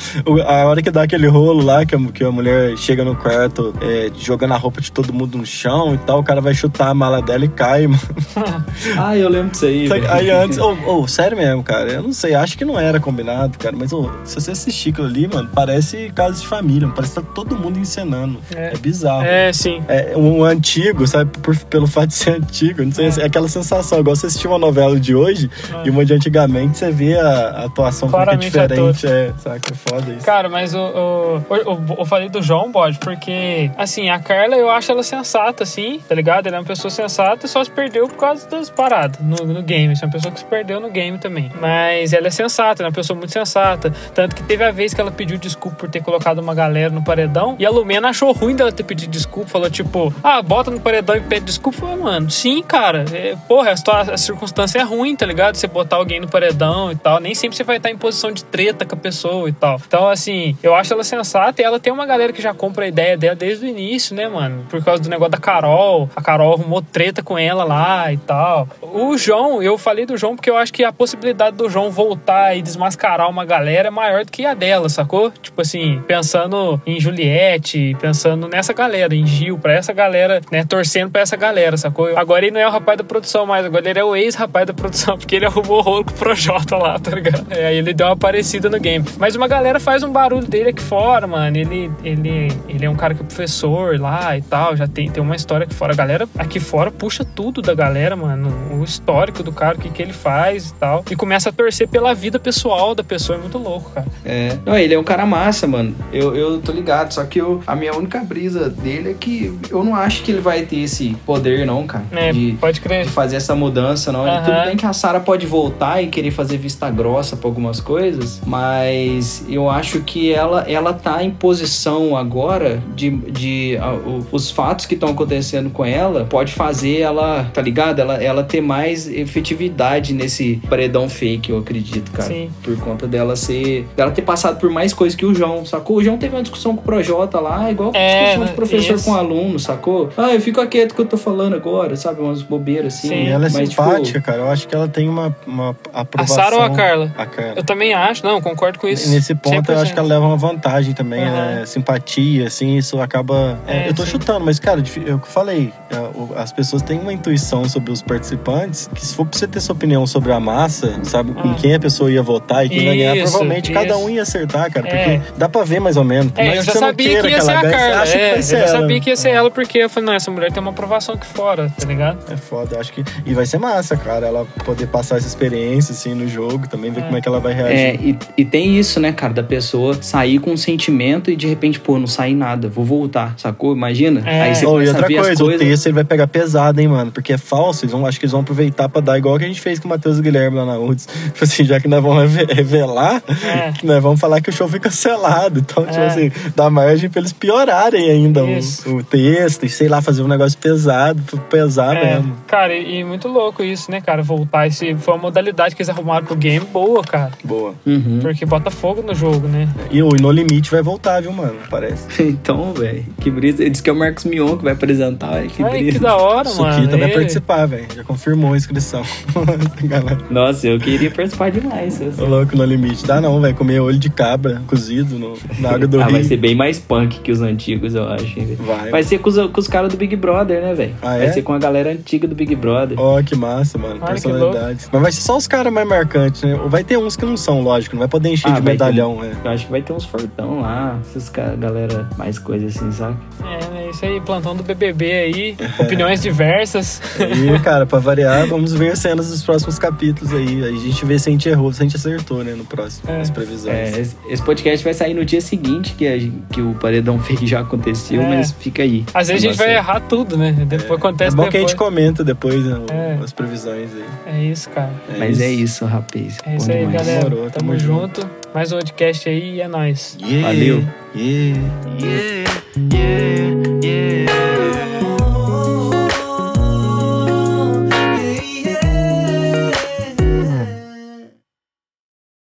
A 0.47 0.65
hora 0.65 0.81
que 0.81 0.91
dá 0.91 1.03
aquele 1.03 1.27
rolo 1.27 1.63
lá, 1.63 1.85
que 1.85 1.95
a, 1.95 1.99
que 2.13 2.23
a 2.23 2.31
mulher 2.31 2.77
chega 2.77 3.03
no 3.03 3.15
quarto 3.15 3.73
é, 3.81 4.09
jogando 4.19 4.53
a 4.53 4.57
roupa 4.57 4.81
de 4.81 4.91
todo 4.91 5.13
mundo 5.13 5.37
no 5.37 5.45
chão 5.45 5.93
e 5.93 5.97
tal, 5.99 6.19
o 6.19 6.23
cara 6.23 6.41
vai 6.41 6.53
chutar 6.53 6.89
a 6.89 6.93
mala 6.93 7.21
dela 7.21 7.45
e 7.45 7.49
cai, 7.49 7.87
mano. 7.87 8.01
Ah, 8.97 9.15
eu 9.17 9.29
lembro 9.29 9.51
disso 9.51 9.65
aí. 9.65 9.87
Velho. 9.87 10.11
Aí 10.11 10.29
antes, 10.29 10.57
ô, 10.59 10.75
ô, 10.85 11.07
sério 11.07 11.37
mesmo, 11.37 11.63
cara. 11.63 11.91
Eu 11.91 12.03
não 12.03 12.13
sei, 12.13 12.33
acho 12.35 12.57
que 12.57 12.65
não 12.65 12.79
era 12.79 12.99
combinado, 12.99 13.57
cara. 13.57 13.75
Mas, 13.77 13.93
ô, 13.93 14.09
se 14.23 14.35
você 14.35 14.51
assistir 14.51 14.89
aquilo 14.89 15.07
ali, 15.07 15.27
mano, 15.27 15.49
parece 15.53 16.11
casa 16.13 16.39
de 16.41 16.47
família. 16.47 16.87
Parece 16.89 17.13
que 17.15 17.21
tá 17.21 17.27
todo 17.33 17.55
mundo 17.55 17.79
encenando. 17.79 18.39
É, 18.55 18.73
É. 18.73 18.77
bizarro. 18.77 19.23
É, 19.23 19.51
sim. 19.53 19.81
É, 19.87 20.13
um 20.15 20.43
antigo, 20.43 20.90
sabe? 21.07 21.31
Por- 21.39 21.57
pelo 21.65 21.87
fato 21.87 22.07
de 22.07 22.13
ser 22.15 22.31
antigo. 22.37 22.83
Não 22.83 22.91
sei, 22.91 23.07
É. 23.07 23.21
é 23.21 23.25
aquela 23.25 23.47
sensação. 23.47 23.99
Igual 23.99 24.15
você 24.15 24.27
assistir 24.27 24.47
uma 24.47 24.57
novela 24.59 24.99
de 24.99 25.15
hoje 25.15 25.49
É. 25.83 25.87
e 25.87 25.89
uma 25.89 26.05
de 26.05 26.13
antigamente, 26.13 26.77
você 26.77 26.91
vê 26.91 27.17
a, 27.17 27.27
a 27.27 27.65
atuação 27.65 28.07
é 28.07 28.11
Claramente 28.11 28.43
diferente. 28.51 29.07
É, 29.07 29.33
saca? 29.37 29.71
É 29.71 29.89
foda 29.91 30.11
isso. 30.13 30.25
Cara, 30.25 30.49
mas 30.49 30.73
o- 30.73 30.79
o- 30.79 31.95
eu 31.99 32.05
falei 32.05 32.29
do 32.29 32.41
João 32.41 32.71
Bode, 32.71 32.99
porque, 32.99 33.71
assim, 33.77 34.09
a 34.09 34.19
Carla 34.19 34.55
eu 34.55 34.69
acho 34.69 34.91
ela 34.91 35.03
sensata, 35.03 35.63
assim, 35.63 35.99
tá 36.07 36.15
ligado? 36.15 36.47
Ela 36.47 36.57
é 36.57 36.59
uma 36.59 36.65
pessoa 36.65 36.89
sensata 36.91 37.45
e 37.45 37.49
só 37.49 37.63
se 37.63 37.71
perdeu 37.71 38.07
por 38.07 38.17
causa 38.17 38.47
das 38.49 38.69
paradas 38.69 39.19
no, 39.21 39.45
no 39.45 39.61
game. 39.61 39.93
Isso 39.93 40.03
é 40.03 40.07
uma 40.07 40.11
pessoa 40.11 40.31
que 40.31 40.39
se 40.39 40.45
perdeu 40.45 40.79
no 40.79 40.89
game 40.89 41.17
também. 41.17 41.51
Mas 41.59 42.13
ela 42.13 42.27
é 42.27 42.31
sensata, 42.31 42.81
ela 42.81 42.87
é 42.87 42.89
uma 42.89 42.95
pessoa 42.95 43.17
muito 43.17 43.31
sensata. 43.31 43.91
Tanto 44.13 44.35
que 44.35 44.43
teve 44.43 44.63
a 44.63 44.71
vez 44.71 44.93
que 44.93 45.01
ela 45.01 45.11
pediu 45.11 45.37
desculpa 45.37 45.77
por 45.77 45.89
ter 45.89 46.01
colocado 46.01 46.39
uma 46.39 46.53
galera 46.55 46.89
no 46.89 47.03
paredão 47.03 47.55
e 47.59 47.65
a 47.65 47.69
Lumena 47.69 48.09
achou 48.09 48.31
ruim 48.31 48.55
dela 48.55 48.71
ter 48.71 48.83
pedido 48.83 49.11
desculpa. 49.11 49.49
Falou 49.49 49.69
tipo, 49.69 50.13
ah, 50.23 50.41
bota 50.41 50.70
no 50.71 50.79
paredão 50.79 51.15
e 51.15 51.21
pede 51.21 51.45
desculpa. 51.45 51.95
Mano, 51.95 52.29
sim, 52.29 52.61
cara. 52.63 53.05
É, 53.13 53.35
porra, 53.47 53.73
a, 53.73 54.01
a 54.13 54.17
circunstância 54.17 54.79
é 54.79 54.83
ruim, 54.83 55.15
tá 55.15 55.25
ligado? 55.25 55.55
Você 55.55 55.67
botar 55.67 55.97
alguém 55.97 56.19
no 56.19 56.27
paredão 56.27 56.91
e 56.91 56.95
tal. 56.95 57.19
Nem 57.19 57.35
sempre 57.35 57.57
você 57.57 57.63
vai 57.63 57.77
estar 57.77 57.89
em 57.89 57.97
posição 57.97 58.31
de 58.31 58.43
treta 58.43 58.85
com 58.85 58.95
a 58.95 58.97
pessoa 58.97 59.49
e 59.49 59.53
tal. 59.53 59.79
Então, 59.85 60.07
assim, 60.07 60.57
eu 60.63 60.73
acho 60.73 60.93
ela 60.93 61.03
sensata 61.03 61.61
e 61.61 61.65
ela 61.65 61.79
tem 61.79 61.91
uma 61.91 62.05
galera 62.05 62.33
que 62.33 62.41
já 62.41 62.53
compra 62.53 62.85
a 62.85 62.87
ideia 62.87 63.17
dela 63.17 63.35
desde 63.35 63.65
o 63.65 63.69
início, 63.69 64.15
né, 64.15 64.27
mano? 64.27 64.65
Por 64.69 64.83
causa 64.83 65.01
do 65.03 65.09
negócio 65.09 65.31
da 65.31 65.37
Carol. 65.37 66.09
A 66.15 66.21
Carol 66.21 66.53
arrumou 66.53 66.81
treta 66.81 67.21
com 67.21 67.37
ela 67.37 67.63
lá 67.63 68.11
e 68.11 68.17
tal. 68.17 68.67
O 68.81 69.17
João, 69.17 69.61
eu 69.61 69.77
falei 69.77 70.05
do 70.05 70.17
João 70.17 70.35
porque 70.35 70.49
eu 70.49 70.57
acho 70.57 70.73
que 70.73 70.83
a 70.83 70.91
possibilidade 70.91 71.55
do 71.55 71.69
João 71.69 71.91
voltar 71.91 72.55
e 72.55 72.61
desmascarar 72.61 73.29
uma 73.29 73.45
galera 73.45 73.87
é 73.87 73.91
maior 73.91 74.25
do 74.25 74.31
que 74.31 74.45
a 74.45 74.53
dela, 74.53 74.89
sacou? 74.89 75.31
Tipo 75.31 75.61
assim, 75.61 76.01
pensando 76.07 76.81
em 76.85 76.99
Juliette, 76.99 77.95
pensando 77.99 78.47
nessa 78.47 78.73
galera, 78.73 79.13
em 79.15 79.25
Gil, 79.25 79.57
pra 79.57 79.73
essa 79.73 79.93
galera, 79.93 80.41
né, 80.51 80.60
torcendo 80.63 81.11
pra 81.11 81.21
essa 81.21 81.35
galera, 81.35 81.77
sacou? 81.77 82.17
Agora 82.17 82.45
ele 82.45 82.53
não 82.53 82.59
é 82.59 82.67
o 82.67 82.71
rapaz 82.71 82.97
da 82.97 83.03
produção 83.03 83.45
mais, 83.45 83.65
agora 83.65 83.89
ele 83.89 83.99
é 83.99 84.03
o 84.03 84.15
ex-rapaz 84.15 84.65
da 84.67 84.73
produção, 84.73 85.17
porque 85.19 85.35
ele 85.35 85.45
arrumou 85.45 85.79
o 85.79 85.81
rolo 85.81 86.05
com 86.05 86.11
o 86.11 86.13
Projota 86.13 86.77
lá, 86.77 86.99
tá 86.99 87.11
ligado? 87.11 87.45
É, 87.49 87.67
Aí 87.67 87.77
ele 87.77 87.93
deu 87.93 88.07
uma 88.07 88.17
parecida 88.17 88.69
no 88.69 88.79
game. 88.79 89.05
Mas 89.17 89.35
uma 89.35 89.47
galera 89.47 89.79
faz 89.79 90.03
um 90.03 90.11
barulho 90.11 90.45
dele 90.45 90.69
aqui 90.69 90.81
fora, 90.81 91.25
mano. 91.25 91.55
Ele, 91.57 91.91
ele, 92.03 92.47
ele 92.67 92.85
é 92.85 92.89
um 92.89 92.95
cara 92.95 93.13
que 93.13 93.21
é 93.21 93.25
professor 93.25 93.99
lá 93.99 94.37
e 94.37 94.41
tal, 94.41 94.75
já 94.75 94.87
tem, 94.87 95.09
tem 95.09 95.21
uma 95.21 95.35
história 95.35 95.65
aqui 95.65 95.73
fora. 95.73 95.93
A 95.93 95.95
galera 95.95 96.27
aqui 96.37 96.59
fora 96.59 96.91
puxa 96.91 97.23
tudo 97.23 97.61
da 97.61 97.73
galera, 97.73 98.15
mano. 98.15 98.51
O 98.79 98.83
histórico 98.83 99.41
do 99.43 99.51
cara, 99.51 99.77
o 99.77 99.79
que, 99.79 99.89
que 99.89 100.01
ele 100.01 100.13
faz 100.13 100.69
e 100.69 100.73
tal. 100.75 101.05
E 101.09 101.15
começa 101.15 101.49
a 101.49 101.51
torcer 101.51 101.87
pela 101.87 102.13
vida 102.13 102.39
pessoal 102.39 102.93
da 102.93 103.03
pessoa. 103.03 103.37
É 103.37 103.41
muito 103.41 103.57
louco, 103.57 103.89
cara. 103.91 104.07
É. 104.25 104.57
Não, 104.65 104.77
ele 104.77 104.93
é 104.93 104.99
um 104.99 105.03
cara 105.03 105.25
massa, 105.25 105.65
mano. 105.67 105.95
Eu, 106.11 106.35
eu 106.35 106.59
tô 106.61 106.71
ligado. 106.71 107.13
Só 107.13 107.23
que 107.23 107.39
eu, 107.39 107.63
a 107.65 107.75
minha 107.75 107.95
única 107.95 108.19
brisa 108.19 108.69
dele 108.69 109.11
é 109.11 109.13
que 109.13 109.57
eu 109.69 109.83
não 109.83 109.95
acho 109.95 110.23
que 110.23 110.31
ele 110.31 110.41
vai 110.41 110.50
ter 110.59 110.79
esse 110.81 111.15
poder, 111.25 111.65
não, 111.65 111.85
cara. 111.87 112.03
É, 112.11 112.31
de, 112.31 112.57
pode 112.59 112.81
crer. 112.81 113.03
de 113.05 113.09
fazer 113.09 113.37
essa 113.37 113.55
mudança, 113.55 114.11
não. 114.11 114.25
Aham. 114.25 114.43
Tudo 114.43 114.65
bem 114.65 114.75
que 114.77 114.85
a 114.85 114.93
Sarah 114.93 115.19
pode 115.19 115.45
voltar 115.45 116.01
e 116.01 116.07
querer 116.07 116.31
fazer 116.31 116.57
vista 116.57 116.89
grossa 116.89 117.37
pra 117.37 117.47
algumas 117.47 117.79
coisas, 117.79 118.41
mas 118.45 119.45
eu 119.49 119.69
acho 119.69 120.01
que 120.01 120.31
ela, 120.33 120.61
ela 120.69 120.93
tá 120.93 121.23
em 121.23 121.31
posição 121.31 122.15
agora 122.17 122.81
de. 122.95 123.09
de 123.09 123.77
a- 123.77 123.93
o- 123.93 124.25
os 124.31 124.51
fatos 124.51 124.85
que 124.85 124.93
estão 124.95 125.09
acontecendo 125.09 125.69
com 125.69 125.85
ela 125.85 126.25
pode 126.25 126.51
fazer 126.53 126.99
ela, 126.99 127.49
tá 127.53 127.61
ligado? 127.61 127.99
Ela, 127.99 128.21
ela 128.23 128.43
ter 128.43 128.61
mais 128.61 129.07
efetividade 129.07 130.13
nesse 130.13 130.61
paredão 130.69 131.07
fake, 131.09 131.49
eu 131.51 131.57
acredito, 131.57 132.11
cara. 132.11 132.27
Sim. 132.27 132.49
Por 132.63 132.77
conta 132.79 133.07
dela 133.07 133.35
ser. 133.35 133.87
dela 133.95 134.11
ter 134.11 134.21
passado 134.21 134.59
por 134.59 134.69
mais 134.69 134.93
coisas 134.93 135.15
que 135.15 135.25
o 135.25 135.33
João, 135.33 135.65
sacou? 135.65 135.97
O 135.97 136.03
João 136.03 136.17
teve 136.17 136.35
uma 136.35 136.41
discussão 136.41 136.75
com 136.75 136.81
o 136.81 136.83
Projota 136.83 137.39
lá, 137.39 137.71
igual 137.71 137.91
É, 137.93 138.23
discussão 138.25 138.45
de 138.45 138.51
professor 138.53 138.95
isso. 138.95 139.05
com 139.05 139.13
aluno, 139.15 139.59
sacou? 139.59 140.09
Ah, 140.17 140.33
eu 140.41 140.45
fico 140.45 140.67
quieto 140.67 140.93
que 140.95 141.01
eu 141.01 141.05
tô 141.05 141.17
falando 141.17 141.55
agora, 141.55 141.95
sabe? 141.95 142.21
Umas 142.21 142.41
bobeiras 142.41 142.95
assim. 142.95 143.09
Sim. 143.09 143.27
Ela 143.27 143.47
é 143.47 143.49
mas, 143.49 143.69
tipo, 143.69 143.83
simpática, 143.83 144.21
cara. 144.21 144.39
Eu 144.39 144.49
acho 144.49 144.67
que 144.67 144.75
ela 144.75 144.87
tem 144.87 145.07
uma, 145.07 145.35
uma 145.45 145.75
A 145.93 146.01
aprovação. 146.01 146.35
Sarah 146.35 146.55
ou 146.57 146.63
a 146.63 146.69
Carla? 146.69 147.13
A 147.17 147.25
Carla. 147.25 147.53
Eu 147.55 147.63
também 147.63 147.93
acho, 147.93 148.25
não, 148.25 148.41
concordo 148.41 148.79
com 148.79 148.87
isso. 148.87 149.09
Nesse 149.09 149.35
ponto, 149.35 149.71
eu 149.71 149.79
acho 149.79 149.93
que 149.93 149.99
ela 149.99 150.07
100%. 150.07 150.11
leva 150.11 150.25
uma 150.25 150.37
vantagem 150.37 150.93
também, 150.93 151.23
Aham. 151.23 151.31
né? 151.31 151.65
Simpatia, 151.65 152.47
assim, 152.47 152.75
isso 152.77 152.99
acaba. 152.99 153.59
é, 153.67 153.85
É, 153.85 153.89
eu 153.89 153.93
tô 153.93 154.03
sim. 154.03 154.11
chutando, 154.11 154.43
mas, 154.45 154.59
cara, 154.59 154.81
eu 155.05 155.19
que 155.19 155.27
falei, 155.27 155.71
é, 155.89 156.39
as 156.41 156.51
pessoas 156.51 156.81
têm 156.81 156.99
uma 156.99 157.13
intuição 157.13 157.67
sobre 157.67 157.91
os 157.91 158.01
participantes 158.01 158.89
que, 158.93 159.05
se 159.05 159.13
for 159.15 159.25
pra 159.25 159.37
você 159.37 159.47
ter 159.47 159.59
sua 159.59 159.73
opinião 159.75 160.05
sobre 160.07 160.31
a 160.31 160.39
massa, 160.39 160.99
sabe, 161.03 161.33
com 161.33 161.51
Ah. 161.51 161.55
quem 161.55 161.73
a 161.75 161.79
pessoa 161.79 162.11
ia 162.11 162.23
votar 162.23 162.65
e 162.65 162.69
quem 162.69 162.79
ia 162.83 162.95
ganhar, 162.95 163.15
Isso, 163.17 163.23
provavelmente 163.31 163.71
cada 163.71 163.93
isso. 163.93 163.99
um 163.99 164.09
ia 164.09 164.21
acertar, 164.21 164.71
cara, 164.71 164.87
É. 164.87 165.17
porque 165.19 165.33
dá 165.37 165.47
pra 165.49 165.63
ver 165.63 165.79
mais 165.79 165.97
ou 165.97 166.03
menos. 166.03 166.31
É, 166.35 166.57
eu 166.57 166.63
já 166.63 166.73
não 166.73 166.81
sabia 166.81 167.21
que 167.21 167.27
ia 167.29 167.41
ser 167.41 167.51
a 167.51 167.61
Carla. 167.61 168.07
É, 168.07 168.37
eu 168.37 168.41
já 168.41 168.67
sabia 168.67 168.99
que 168.99 169.09
ia 169.09 169.15
ser 169.15 169.29
ela, 169.29 169.51
porque 169.51 169.77
eu 169.79 169.89
falei, 169.89 170.07
não, 170.07 170.13
essa 170.13 170.30
essa 170.31 170.39
mulher 170.39 170.51
tem 170.51 170.61
uma 170.61 170.71
aprovação 170.71 171.15
aqui 171.15 171.25
fora, 171.27 171.71
tá 171.77 171.85
ligado? 171.85 172.31
É 172.31 172.37
foda, 172.37 172.79
acho 172.79 172.93
que. 172.93 173.03
E 173.25 173.33
vai 173.33 173.45
ser 173.45 173.57
massa, 173.57 173.97
cara, 173.97 174.25
ela 174.27 174.45
poder 174.65 174.87
passar 174.87 175.17
essa 175.17 175.27
experiência, 175.27 175.91
assim, 175.93 176.13
no 176.13 176.27
jogo, 176.27 176.67
também 176.67 176.91
ver 176.91 177.01
É. 177.01 177.03
como 177.03 177.17
é 177.17 177.21
que 177.21 177.27
ela 177.27 177.39
vai 177.39 177.53
reagir. 177.53 177.75
É, 177.77 177.95
e, 177.95 178.17
e 178.37 178.45
tem 178.45 178.77
isso, 178.79 178.99
né, 178.99 179.11
cara, 179.11 179.33
da 179.33 179.43
pessoa 179.43 180.01
sair 180.01 180.39
com 180.39 180.51
um 180.51 180.57
sentimento 180.57 181.29
e 181.29 181.35
de 181.35 181.47
repente, 181.47 181.79
pô, 181.79 181.97
não 181.99 182.07
sair 182.07 182.33
nada, 182.35 182.69
vou 182.69 182.85
voltar, 182.85 183.33
sacou? 183.37 183.73
Imagina? 183.75 184.21
É. 184.25 184.41
Aí 184.43 184.55
você 184.55 184.65
Oh, 184.65 184.81
e 184.81 184.87
outra 184.87 185.05
coisa, 185.07 185.31
as 185.33 185.39
o 185.39 185.43
coisas. 185.43 185.67
texto 185.67 185.85
ele 185.87 185.95
vai 185.95 186.03
pegar 186.03 186.27
pesado, 186.27 186.79
hein, 186.79 186.87
mano? 186.87 187.11
Porque 187.11 187.33
é 187.33 187.37
falso, 187.37 187.83
eles 187.83 187.91
vão, 187.91 188.05
acho 188.05 188.19
que 188.19 188.25
eles 188.25 188.31
vão 188.31 188.41
aproveitar 188.41 188.87
pra 188.87 189.01
dar 189.01 189.17
igual 189.17 189.37
que 189.37 189.43
a 189.43 189.47
gente 189.47 189.59
fez 189.59 189.79
com 189.79 189.87
o 189.87 189.89
Matheus 189.89 190.17
e 190.17 190.21
Guilherme 190.21 190.57
lá 190.57 190.65
na 190.65 190.77
URDS. 190.79 191.07
Tipo 191.33 191.43
assim, 191.43 191.63
já 191.65 191.79
que 191.79 191.87
nós 191.87 192.01
vamos 192.01 192.31
reve- 192.31 192.53
revelar, 192.53 193.21
É. 193.27 193.73
nós 193.83 194.01
vamos 194.01 194.19
falar 194.19 194.39
que 194.41 194.49
o 194.49 194.53
show 194.53 194.67
foi 194.67 194.79
cancelado. 194.79 195.59
Então, 195.59 195.85
tipo 195.85 195.97
É. 195.99 196.07
assim, 196.07 196.31
dá 196.55 196.69
margem 196.69 197.09
pra 197.09 197.19
eles 197.19 197.33
piorarem 197.33 198.09
ainda 198.09 198.43
o, 198.43 198.59
o 198.97 199.03
texto 199.03 199.65
e, 199.65 199.69
sei 199.69 199.87
lá, 199.89 200.01
fazer 200.01 200.20
um 200.23 200.27
negócio 200.27 200.57
pesado, 200.57 201.21
pesar 201.49 201.95
É, 201.95 202.15
mesmo. 202.15 202.35
cara, 202.47 202.73
e, 202.75 202.99
e 202.99 203.03
muito 203.03 203.27
louco 203.27 203.63
isso, 203.63 203.89
né, 203.91 204.01
cara? 204.01 204.21
Voltar. 204.21 204.67
Esse, 204.67 204.95
foi 204.95 205.13
uma 205.13 205.21
modalidade 205.23 205.75
que 205.75 205.81
eles 205.81 205.89
arrumaram 205.89 206.25
pro 206.25 206.35
game 206.35 206.65
boa, 206.65 207.01
cara. 207.03 207.31
Boa. 207.43 207.73
Uhum. 207.85 208.19
Porque 208.21 208.45
bota 208.45 208.69
fogo 208.71 209.01
no 209.01 209.13
jogo, 209.15 209.47
né? 209.47 209.67
E 209.91 210.01
o 210.01 210.09
No 210.09 210.31
Limite 210.31 210.69
vai 210.71 210.81
voltar, 210.81 211.21
viu, 211.21 211.31
mano? 211.31 211.55
Parece. 211.69 212.07
Então, 212.41 212.73
velho, 212.73 213.05
que 213.19 213.29
brisa. 213.29 213.61
Ele 213.61 213.69
disse 213.69 213.83
que 213.83 213.89
é 213.89 213.93
o 213.93 213.95
Marcos 213.95 214.25
Mion 214.25 214.57
que 214.57 214.63
vai 214.63 214.73
apresentar, 214.73 215.31
velho, 215.33 215.49
que 215.49 215.63
Ai, 215.63 215.69
brisa. 215.71 215.91
que 215.91 215.99
da 215.99 216.15
hora, 216.15 216.49
mano. 216.53 216.73
Suquita 216.73 216.97
vai 216.97 217.09
E- 217.09 217.13
participar, 217.13 217.65
velho. 217.67 217.85
Já 217.95 218.03
confirmou 218.03 218.53
a 218.53 218.57
inscrição. 218.57 219.03
Nossa, 220.29 220.67
eu 220.67 220.79
queria 220.79 221.11
participar 221.11 221.51
demais. 221.51 221.99
Ô, 222.01 222.05
você- 222.05 222.21
louco 222.23 222.55
no 222.55 222.63
limite. 222.65 223.05
Dá 223.05 223.19
não, 223.21 223.39
velho. 223.41 223.55
Comer 223.55 223.79
olho 223.79 223.97
de 223.99 224.09
cabra 224.09 224.61
cozido 224.67 225.17
no, 225.19 225.37
na 225.59 225.69
água 225.71 225.87
do 225.87 225.99
ah, 226.01 226.05
rio. 226.05 226.13
vai 226.13 226.23
ser 226.23 226.37
bem 226.37 226.55
mais 226.55 226.79
punk 226.79 227.19
que 227.19 227.31
os 227.31 227.41
antigos, 227.41 227.95
eu 227.95 228.07
acho. 228.07 228.35
Vai. 228.59 228.89
Vai 228.89 229.03
ser 229.03 229.19
com 229.19 229.29
os, 229.29 229.35
com 229.51 229.59
os 229.59 229.67
caras 229.67 229.91
do 229.91 229.97
Big 229.97 230.10
Brother, 230.15 230.61
né, 230.61 230.73
velho? 230.73 230.95
Ah, 231.01 231.17
vai 231.17 231.25
é? 231.25 231.31
ser 231.31 231.41
com 231.41 231.53
a 231.53 231.59
galera 231.59 231.91
antiga 231.91 232.27
do 232.27 232.35
Big 232.35 232.55
Brother. 232.55 232.99
Ó, 232.99 233.21
que 233.23 233.35
massa, 233.35 233.77
mano. 233.77 233.95
Olha 234.01 234.05
Personalidades. 234.11 234.89
Mas 234.91 235.01
vai 235.01 235.11
ser 235.11 235.21
só 235.21 235.37
os 235.37 235.47
caras 235.47 235.71
mais 235.71 235.87
marcantes, 235.87 236.43
né? 236.43 236.55
Ou 236.61 236.69
vai 236.69 236.83
ter 236.83 236.97
uns 236.97 237.15
que 237.15 237.25
não 237.25 237.37
são, 237.37 237.61
lógico. 237.61 237.95
Não 237.95 237.99
vai 237.99 238.07
poder 238.07 238.29
encher 238.29 238.47
Ah, 238.49 238.55
de 238.55 238.61
vai 238.61 238.77
ter 238.77 238.83
medalhão, 238.85 239.19
né? 239.21 239.33
Eu 239.43 239.51
acho 239.51 239.65
que 239.65 239.71
vai 239.71 239.81
ter 239.81 239.93
uns 239.93 240.05
fortão 240.05 240.61
lá, 240.61 240.97
essas 241.01 241.29
ca- 241.29 241.55
galera 241.55 242.07
mais 242.17 242.37
coisas 242.39 242.75
assim, 242.75 242.91
saca? 242.91 243.17
É? 243.43 243.70
Isso 243.91 244.05
aí, 244.05 244.21
plantão 244.21 244.55
do 244.55 244.63
BBB 244.63 245.11
aí. 245.11 245.57
opiniões 245.79 246.21
diversas. 246.21 247.01
E, 247.19 247.59
cara, 247.59 247.85
pra 247.85 247.99
variar, 247.99 248.47
vamos 248.47 248.73
ver 248.73 248.95
cenas 248.97 249.29
dos 249.29 249.43
próximos 249.43 249.77
capítulos 249.77 250.33
aí. 250.33 250.63
Aí 250.63 250.75
a 250.75 250.79
gente 250.79 251.05
vê 251.05 251.19
se 251.19 251.29
a 251.29 251.31
gente 251.31 251.47
errou, 251.49 251.71
se 251.73 251.81
a 251.81 251.83
gente 251.85 251.95
acertou, 251.95 252.43
né? 252.43 252.53
No 252.53 252.63
próximo, 252.65 253.09
É. 253.11 253.21
as 253.21 253.29
previsões. 253.29 253.75
É, 253.75 254.01
esse- 254.29 254.41
podcast 254.43 254.83
vai 254.83 254.93
sair 254.93 255.13
no 255.13 255.23
dia 255.25 255.41
seguinte 255.41 255.93
que, 255.95 256.07
a 256.07 256.17
que 256.53 256.61
o 256.61 256.73
paredão 256.75 257.19
fake 257.21 257.45
já 257.45 257.59
aconteceu, 257.61 258.21
É. 258.21 258.27
mas 258.27 258.51
fica 258.51 258.81
aí. 258.83 259.03
Às 259.13 259.27
vezes 259.27 259.43
a 259.43 259.47
gente 259.49 259.57
vai 259.57 259.75
errar 259.75 259.99
tudo, 260.01 260.37
né? 260.37 260.51
Depois 260.67 260.89
É 260.91 260.93
acontece 260.95 261.35
bom 261.35 261.43
que 261.43 261.49
a 261.49 261.51
depois. 261.51 261.71
gente 261.71 261.77
comenta 261.77 262.23
depois 262.23 262.63
né, 262.65 262.79
É. 262.91 263.17
as 263.23 263.31
previsões 263.33 263.89
aí. 263.93 264.33
É 264.39 264.43
isso, 264.45 264.69
cara. 264.69 264.91
Mas 265.17 265.39
é 265.41 265.49
isso, 265.51 265.85
rapaz. 265.85 266.37
É 266.45 266.55
isso 266.55 266.71
aí, 266.71 266.79
demais. 266.85 266.97
galera. 267.05 267.23
Demorou, 267.29 267.49
tamo, 267.51 267.67
tamo 267.75 267.79
junto. 267.79 268.29
Mais 268.53 268.71
um 268.71 268.77
podcast 268.79 269.29
aí 269.29 269.55
e 269.55 269.61
é 269.61 269.67
nóis. 269.67 270.17
Yeah, 270.21 270.47
Valeu. 270.47 270.83
Yeah. 271.15 271.59
Yeah, 271.99 272.51
yeah. 272.93 273.60